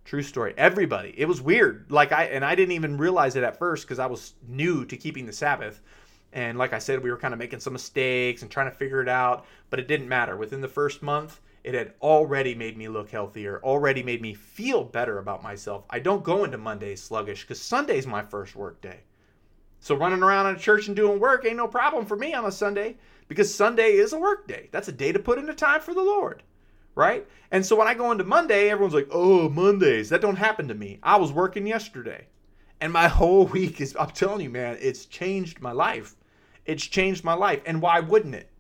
True 0.04 0.22
story. 0.22 0.52
Everybody. 0.58 1.14
It 1.16 1.26
was 1.26 1.40
weird. 1.40 1.86
Like 1.90 2.12
I 2.12 2.24
and 2.24 2.44
I 2.44 2.54
didn't 2.54 2.72
even 2.72 2.98
realize 2.98 3.36
it 3.36 3.44
at 3.44 3.58
first 3.58 3.86
because 3.86 3.98
I 3.98 4.06
was 4.06 4.34
new 4.46 4.84
to 4.86 4.96
keeping 4.96 5.26
the 5.26 5.32
Sabbath. 5.32 5.80
And 6.34 6.58
like 6.58 6.72
I 6.72 6.80
said, 6.80 7.02
we 7.02 7.12
were 7.12 7.16
kind 7.16 7.32
of 7.32 7.38
making 7.38 7.60
some 7.60 7.72
mistakes 7.72 8.42
and 8.42 8.50
trying 8.50 8.68
to 8.68 8.76
figure 8.76 9.00
it 9.00 9.08
out, 9.08 9.46
but 9.70 9.78
it 9.78 9.86
didn't 9.86 10.08
matter. 10.08 10.36
Within 10.36 10.60
the 10.60 10.68
first 10.68 11.00
month, 11.00 11.40
it 11.62 11.74
had 11.74 11.94
already 12.02 12.56
made 12.56 12.76
me 12.76 12.88
look 12.88 13.08
healthier, 13.08 13.60
already 13.62 14.02
made 14.02 14.20
me 14.20 14.34
feel 14.34 14.82
better 14.82 15.18
about 15.18 15.44
myself. 15.44 15.84
I 15.88 16.00
don't 16.00 16.24
go 16.24 16.42
into 16.42 16.58
Mondays 16.58 17.00
sluggish 17.00 17.42
because 17.42 17.60
Sunday's 17.60 18.06
my 18.06 18.20
first 18.20 18.56
work 18.56 18.82
day. 18.82 19.00
So 19.78 19.94
running 19.94 20.24
around 20.24 20.48
in 20.48 20.56
a 20.56 20.58
church 20.58 20.88
and 20.88 20.96
doing 20.96 21.20
work 21.20 21.46
ain't 21.46 21.56
no 21.56 21.68
problem 21.68 22.04
for 22.04 22.16
me 22.16 22.34
on 22.34 22.46
a 22.46 22.52
Sunday 22.52 22.96
because 23.28 23.54
Sunday 23.54 23.92
is 23.92 24.12
a 24.12 24.18
work 24.18 24.48
day. 24.48 24.68
That's 24.72 24.88
a 24.88 24.92
day 24.92 25.12
to 25.12 25.20
put 25.20 25.38
into 25.38 25.54
time 25.54 25.80
for 25.80 25.94
the 25.94 26.02
Lord. 26.02 26.42
Right? 26.96 27.28
And 27.52 27.64
so 27.64 27.76
when 27.76 27.86
I 27.86 27.94
go 27.94 28.10
into 28.10 28.24
Monday, 28.24 28.70
everyone's 28.70 28.94
like, 28.94 29.08
oh, 29.10 29.48
Mondays. 29.48 30.08
That 30.08 30.20
don't 30.20 30.36
happen 30.36 30.66
to 30.66 30.74
me. 30.74 30.98
I 31.02 31.16
was 31.16 31.32
working 31.32 31.66
yesterday. 31.66 32.26
And 32.80 32.92
my 32.92 33.06
whole 33.18 33.46
week 33.46 33.80
is, 33.80 33.96
I'm 33.98 34.10
telling 34.10 34.40
you, 34.40 34.50
man, 34.50 34.78
it's 34.80 35.06
changed 35.06 35.60
my 35.60 35.72
life. 35.72 36.16
It's 36.66 36.84
changed 36.84 37.24
my 37.24 37.34
life. 37.34 37.60
And 37.66 37.82
why 37.82 38.00
wouldn't 38.00 38.34
it? 38.34 38.50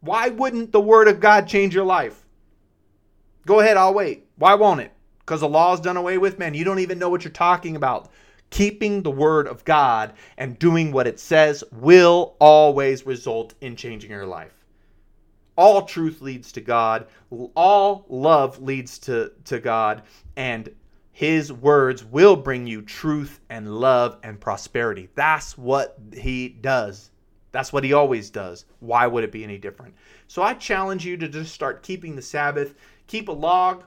Why 0.00 0.28
wouldn't 0.28 0.72
the 0.72 0.80
Word 0.80 1.08
of 1.08 1.20
God 1.20 1.48
change 1.48 1.74
your 1.74 1.84
life? 1.84 2.24
Go 3.46 3.60
ahead, 3.60 3.76
I'll 3.76 3.94
wait. 3.94 4.26
Why 4.36 4.54
won't 4.54 4.80
it? 4.80 4.92
Because 5.20 5.40
the 5.40 5.48
law 5.48 5.72
is 5.72 5.80
done 5.80 5.96
away 5.96 6.18
with, 6.18 6.38
man. 6.38 6.54
You 6.54 6.64
don't 6.64 6.78
even 6.78 6.98
know 6.98 7.08
what 7.08 7.24
you're 7.24 7.32
talking 7.32 7.76
about. 7.76 8.10
Keeping 8.50 9.02
the 9.02 9.10
Word 9.10 9.48
of 9.48 9.64
God 9.64 10.12
and 10.38 10.58
doing 10.58 10.92
what 10.92 11.08
it 11.08 11.18
says 11.18 11.64
will 11.72 12.36
always 12.38 13.06
result 13.06 13.54
in 13.60 13.74
changing 13.74 14.10
your 14.10 14.26
life. 14.26 14.64
All 15.56 15.82
truth 15.82 16.20
leads 16.20 16.52
to 16.52 16.60
God, 16.60 17.06
all 17.54 18.04
love 18.08 18.60
leads 18.62 18.98
to, 19.00 19.32
to 19.46 19.58
God, 19.58 20.02
and 20.36 20.68
his 21.12 21.50
words 21.50 22.04
will 22.04 22.36
bring 22.36 22.66
you 22.66 22.82
truth 22.82 23.40
and 23.48 23.80
love 23.80 24.18
and 24.22 24.38
prosperity. 24.38 25.08
That's 25.14 25.56
what 25.56 25.96
he 26.12 26.50
does. 26.50 27.10
That's 27.56 27.72
what 27.72 27.84
he 27.84 27.94
always 27.94 28.28
does. 28.28 28.66
Why 28.80 29.06
would 29.06 29.24
it 29.24 29.32
be 29.32 29.42
any 29.42 29.56
different? 29.56 29.94
So 30.28 30.42
I 30.42 30.52
challenge 30.52 31.06
you 31.06 31.16
to 31.16 31.26
just 31.26 31.54
start 31.54 31.82
keeping 31.82 32.14
the 32.14 32.20
Sabbath, 32.20 32.74
keep 33.06 33.30
a 33.30 33.32
log, 33.32 33.84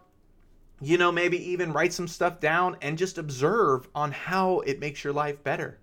you 0.81 0.97
know, 0.97 1.11
maybe 1.11 1.37
even 1.51 1.71
write 1.71 1.93
some 1.93 2.07
stuff 2.07 2.39
down 2.39 2.77
and 2.81 2.97
just 2.97 3.19
observe 3.19 3.87
on 3.93 4.11
how 4.11 4.61
it 4.61 4.79
makes 4.79 5.03
your 5.03 5.13
life 5.13 5.43
better. 5.43 5.77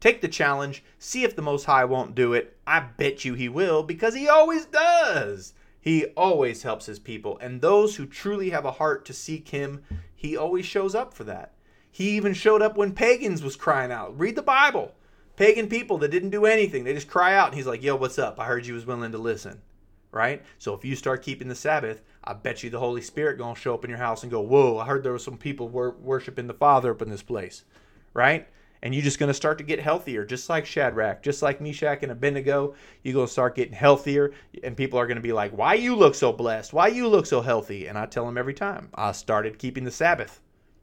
Take 0.00 0.22
the 0.22 0.28
challenge, 0.28 0.82
see 0.98 1.24
if 1.24 1.36
the 1.36 1.42
Most 1.42 1.66
High 1.66 1.84
won't 1.84 2.14
do 2.14 2.32
it. 2.32 2.56
I 2.66 2.80
bet 2.80 3.26
you 3.26 3.34
he 3.34 3.50
will 3.50 3.82
because 3.82 4.14
he 4.14 4.26
always 4.26 4.64
does. 4.64 5.52
He 5.78 6.06
always 6.16 6.62
helps 6.62 6.86
his 6.86 6.98
people, 6.98 7.36
and 7.42 7.60
those 7.60 7.96
who 7.96 8.06
truly 8.06 8.48
have 8.48 8.64
a 8.64 8.70
heart 8.70 9.04
to 9.04 9.12
seek 9.12 9.50
him, 9.50 9.82
he 10.14 10.38
always 10.38 10.64
shows 10.64 10.94
up 10.94 11.12
for 11.12 11.24
that. 11.24 11.52
He 11.92 12.16
even 12.16 12.32
showed 12.32 12.62
up 12.62 12.78
when 12.78 12.94
pagans 12.94 13.42
was 13.42 13.56
crying 13.56 13.92
out. 13.92 14.18
Read 14.18 14.36
the 14.36 14.42
Bible 14.42 14.94
pagan 15.36 15.68
people 15.68 15.98
that 15.98 16.10
didn't 16.10 16.30
do 16.30 16.46
anything. 16.46 16.84
They 16.84 16.94
just 16.94 17.08
cry 17.08 17.34
out. 17.34 17.48
And 17.48 17.56
he's 17.56 17.66
like, 17.66 17.82
yo, 17.82 17.96
what's 17.96 18.18
up? 18.18 18.40
I 18.40 18.46
heard 18.46 18.66
you 18.66 18.74
was 18.74 18.86
willing 18.86 19.12
to 19.12 19.18
listen. 19.18 19.60
Right? 20.10 20.42
So 20.58 20.72
if 20.74 20.84
you 20.84 20.96
start 20.96 21.22
keeping 21.22 21.48
the 21.48 21.54
Sabbath, 21.54 22.02
I 22.24 22.32
bet 22.32 22.62
you 22.62 22.70
the 22.70 22.78
Holy 22.78 23.02
Spirit 23.02 23.38
to 23.38 23.54
show 23.54 23.74
up 23.74 23.84
in 23.84 23.90
your 23.90 23.98
house 23.98 24.22
and 24.22 24.32
go, 24.32 24.40
whoa, 24.40 24.78
I 24.78 24.86
heard 24.86 25.02
there 25.02 25.12
was 25.12 25.24
some 25.24 25.36
people 25.36 25.68
wor- 25.68 25.96
worshiping 26.00 26.46
the 26.46 26.54
Father 26.54 26.90
up 26.92 27.02
in 27.02 27.10
this 27.10 27.22
place. 27.22 27.64
Right? 28.14 28.48
And 28.82 28.94
you're 28.94 29.04
just 29.04 29.18
to 29.28 29.34
start 29.34 29.58
to 29.58 29.64
get 29.64 29.80
healthier, 29.80 30.24
just 30.24 30.48
like 30.48 30.64
Shadrach, 30.66 31.22
just 31.22 31.42
like 31.42 31.60
Meshach 31.60 32.02
and 32.02 32.12
Abednego. 32.12 32.74
You're 33.02 33.14
to 33.26 33.32
start 33.32 33.56
getting 33.56 33.74
healthier, 33.74 34.32
and 34.62 34.76
people 34.76 34.98
are 34.98 35.06
to 35.16 35.22
be 35.22 35.32
like, 35.32 35.56
Why 35.56 35.74
you 35.74 35.96
look 35.96 36.14
so 36.14 36.32
blessed? 36.32 36.72
Why 36.72 36.88
you 36.88 37.08
look 37.08 37.26
so 37.26 37.40
healthy? 37.40 37.86
And 37.86 37.98
I 37.98 38.06
tell 38.06 38.26
them 38.26 38.38
every 38.38 38.54
time, 38.54 38.90
I 38.94 39.12
started 39.12 39.58
keeping 39.58 39.84
the 39.84 39.90
Sabbath. 39.90 40.40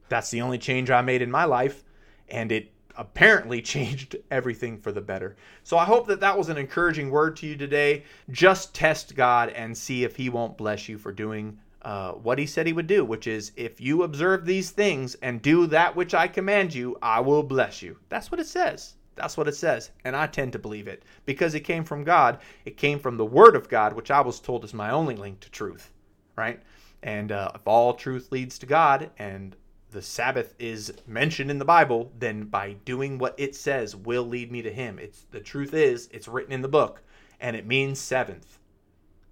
That's 0.09 0.31
the 0.31 0.41
only 0.41 0.57
change 0.57 0.89
I 0.89 1.01
made 1.01 1.21
in 1.21 1.31
my 1.31 1.45
life, 1.45 1.83
and 2.27 2.51
it 2.51 2.71
apparently 2.97 3.61
changed 3.73 4.15
everything 4.31 4.77
for 4.77 4.91
the 4.91 5.01
better. 5.01 5.35
So 5.63 5.77
I 5.77 5.85
hope 5.85 6.07
that 6.07 6.19
that 6.19 6.37
was 6.37 6.49
an 6.49 6.57
encouraging 6.57 7.09
word 7.09 7.35
to 7.37 7.47
you 7.47 7.55
today. 7.55 8.03
Just 8.31 8.73
test 8.73 9.15
God 9.15 9.49
and 9.49 9.77
see 9.77 10.03
if 10.03 10.15
He 10.15 10.29
won't 10.29 10.57
bless 10.57 10.87
you 10.87 10.97
for 10.97 11.11
doing 11.11 11.57
uh, 11.81 12.13
what 12.13 12.39
He 12.39 12.45
said 12.45 12.67
He 12.67 12.73
would 12.73 12.87
do, 12.87 13.03
which 13.03 13.27
is 13.27 13.51
if 13.55 13.81
you 13.81 14.03
observe 14.03 14.45
these 14.45 14.71
things 14.71 15.15
and 15.15 15.41
do 15.41 15.67
that 15.67 15.95
which 15.95 16.13
I 16.13 16.27
command 16.27 16.73
you, 16.73 16.97
I 17.01 17.19
will 17.19 17.43
bless 17.43 17.81
you. 17.81 17.97
That's 18.09 18.31
what 18.31 18.39
it 18.39 18.47
says. 18.47 18.95
That's 19.15 19.37
what 19.37 19.47
it 19.47 19.55
says. 19.55 19.91
And 20.03 20.15
I 20.15 20.27
tend 20.27 20.53
to 20.53 20.59
believe 20.59 20.87
it 20.87 21.03
because 21.25 21.53
it 21.53 21.61
came 21.61 21.83
from 21.83 22.03
God. 22.03 22.39
It 22.65 22.77
came 22.77 22.99
from 22.99 23.17
the 23.17 23.25
Word 23.25 23.55
of 23.55 23.69
God, 23.69 23.93
which 23.93 24.09
I 24.11 24.21
was 24.21 24.39
told 24.39 24.63
is 24.63 24.73
my 24.73 24.89
only 24.89 25.15
link 25.15 25.39
to 25.41 25.51
truth, 25.51 25.91
right? 26.35 26.61
And 27.03 27.31
uh, 27.31 27.51
if 27.53 27.67
all 27.67 27.93
truth 27.93 28.31
leads 28.31 28.57
to 28.59 28.65
God 28.65 29.11
and 29.19 29.55
the 29.93 30.01
Sabbath 30.01 30.55
is 30.59 30.91
mentioned 31.07 31.49
in 31.49 31.59
the 31.59 31.65
Bible, 31.65 32.11
then 32.17 32.45
by 32.45 32.73
doing 32.83 33.17
what 33.17 33.35
it 33.37 33.55
says 33.55 33.95
will 33.95 34.23
lead 34.23 34.51
me 34.51 34.61
to 34.63 34.73
him. 34.73 34.99
It's 34.99 35.25
the 35.31 35.39
truth 35.39 35.73
is 35.73 36.09
it's 36.11 36.27
written 36.27 36.51
in 36.51 36.61
the 36.61 36.67
book 36.67 37.01
and 37.39 37.55
it 37.55 37.65
means 37.65 37.99
seventh. 37.99 38.57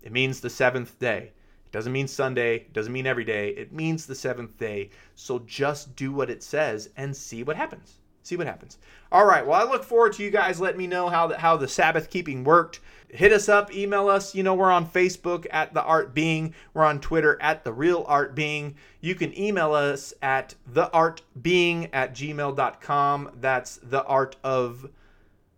It 0.04 0.12
means 0.12 0.40
the 0.40 0.50
seventh 0.50 0.98
day. 1.00 1.32
It 1.66 1.72
doesn't 1.72 1.92
mean 1.92 2.08
Sunday, 2.08 2.58
it 2.58 2.74
doesn't 2.74 2.94
mean 2.94 3.08
every 3.08 3.26
day. 3.26 3.50
It 3.50 3.74
means 3.74 4.06
the 4.06 4.16
seventh 4.16 4.58
day. 4.58 4.92
So 5.16 5.40
just 5.40 5.96
do 5.96 6.12
what 6.12 6.30
it 6.30 6.44
says 6.44 6.90
and 6.96 7.16
see 7.16 7.44
what 7.44 7.58
happens. 7.58 7.96
See 8.24 8.38
what 8.38 8.48
happens. 8.48 8.78
All 9.12 9.26
right. 9.26 9.46
Well, 9.46 9.60
I 9.60 9.70
look 9.70 9.84
forward 9.84 10.14
to 10.14 10.24
you 10.24 10.30
guys 10.30 10.62
letting 10.62 10.78
me 10.78 10.88
know 10.88 11.10
how 11.10 11.28
the, 11.28 11.38
how 11.40 11.58
the 11.58 11.68
Sabbath 11.68 12.10
keeping 12.12 12.44
worked 12.44 12.80
hit 13.14 13.32
us 13.32 13.50
up, 13.50 13.74
email 13.74 14.08
us. 14.08 14.34
You 14.34 14.44
know, 14.44 14.56
we're 14.56 14.72
on 14.72 14.88
Facebook 14.88 15.46
at 15.52 15.74
The 15.74 15.84
Art 15.84 16.14
Being, 16.14 16.54
we're 16.74 16.86
on 16.86 17.00
Twitter 17.00 17.38
at 17.42 17.64
The 17.64 17.74
Real 17.74 18.06
Art 18.08 18.36
Being. 18.36 18.76
You 19.02 19.16
can 19.16 19.38
email 19.38 19.74
us 19.74 20.14
at 20.22 20.56
theartbeing 20.74 21.90
at 21.94 22.14
gmail.com. 22.16 23.32
That's 23.40 23.78
the 23.84 24.04
art 24.04 24.36
of 24.44 24.90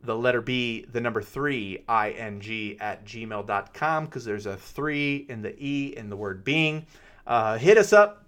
the 0.01 0.15
letter 0.17 0.41
B, 0.41 0.85
the 0.91 0.99
number 0.99 1.21
three, 1.21 1.83
ing 1.89 2.77
at 2.79 3.05
gmail.com 3.05 4.05
because 4.05 4.25
there's 4.25 4.45
a 4.45 4.57
three 4.57 5.25
in 5.29 5.41
the 5.41 5.55
E 5.57 5.93
in 5.95 6.09
the 6.09 6.17
word 6.17 6.43
being. 6.43 6.85
Uh, 7.25 7.57
hit 7.57 7.77
us 7.77 7.93
up. 7.93 8.22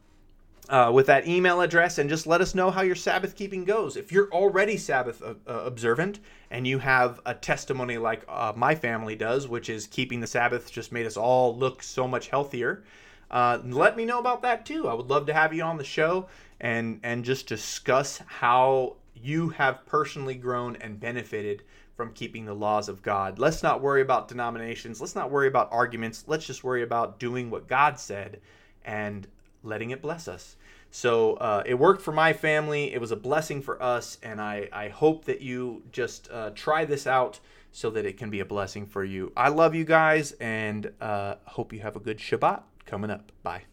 Uh, 0.70 0.91
with 0.93 1.07
that 1.07 1.28
email 1.28 1.61
address 1.61 1.97
and 1.97 2.09
just 2.09 2.26
let 2.26 2.41
us 2.41 2.55
know 2.55 2.72
how 2.72 2.82
your 2.82 2.95
Sabbath 2.95 3.36
keeping 3.36 3.66
goes. 3.66 3.95
If 3.95 4.11
you're 4.11 4.32
already 4.32 4.78
Sabbath 4.78 5.22
uh, 5.22 5.36
uh, 5.47 5.63
observant 5.66 6.20
and 6.49 6.68
you 6.68 6.80
have 6.80 7.22
a 7.26 7.34
testimony 7.34 7.97
like 7.97 8.24
uh, 8.28 8.53
my 8.55 8.76
family 8.76 9.16
does, 9.16 9.47
which 9.47 9.70
is 9.70 9.88
keeping 9.88 10.20
the 10.20 10.28
Sabbath 10.28 10.72
just 10.72 10.91
made 10.91 11.05
us 11.05 11.18
all 11.18 11.55
look 11.55 11.84
so 11.84 12.07
much 12.07 12.30
healthier, 12.30 12.84
uh, 13.32 13.59
let 13.63 13.97
me 13.97 14.05
know 14.05 14.20
about 14.20 14.41
that 14.41 14.66
too. 14.66 14.88
I 14.88 14.93
would 14.93 15.09
love 15.09 15.26
to 15.28 15.34
have 15.34 15.53
you 15.53 15.63
on 15.63 15.78
the 15.78 15.84
show 15.84 16.28
and 16.59 16.99
and 17.03 17.26
just 17.26 17.47
discuss 17.47 18.22
how 18.26 18.95
you 19.16 19.49
have 19.49 19.86
personally 19.86 20.36
grown 20.36 20.76
and 20.78 20.99
benefited 20.99 21.63
from 21.95 22.11
keeping 22.13 22.45
the 22.45 22.53
laws 22.53 22.89
of 22.89 23.01
God. 23.01 23.39
Let's 23.39 23.63
not 23.63 23.82
worry 23.82 24.01
about 24.01 24.28
denominations. 24.28 24.99
Let's 24.99 25.16
not 25.16 25.32
worry 25.32 25.47
about 25.47 25.70
arguments. 25.72 26.26
Let's 26.28 26.45
just 26.45 26.63
worry 26.63 26.84
about 26.84 27.20
doing 27.20 27.49
what 27.49 27.68
God 27.68 27.99
said 27.99 28.41
and 28.84 29.28
letting 29.66 29.91
it 29.91 30.01
bless 30.01 30.28
us. 30.28 30.55
So 30.91 31.34
uh, 31.36 31.63
it 31.66 31.76
worked 31.76 32.01
for 32.01 32.11
my 32.11 32.32
family. 32.32 32.93
It 32.93 33.01
was 33.01 33.11
a 33.11 33.18
blessing 33.18 33.61
for 33.61 33.82
us. 33.82 34.18
And 34.24 34.39
I, 34.39 34.70
I 34.72 34.88
hope 34.88 35.26
that 35.26 35.41
you 35.41 35.84
just 35.91 36.30
uh, 36.32 36.51
try 36.55 36.86
this 36.86 37.05
out 37.05 37.39
so 37.72 37.89
that 37.89 38.05
it 38.05 38.18
can 38.18 38.30
be 38.30 38.39
a 38.39 38.45
blessing 38.45 38.86
for 38.86 39.03
you. 39.03 39.34
I 39.36 39.49
love 39.49 39.76
you 39.76 39.84
guys 39.84 40.32
and 40.34 40.91
uh, 41.01 41.36
hope 41.43 41.74
you 41.74 41.82
have 41.82 41.97
a 41.97 41.99
good 41.99 42.20
Shabbat 42.20 42.63
coming 42.86 43.11
up. 43.11 43.32
Bye. 43.43 43.63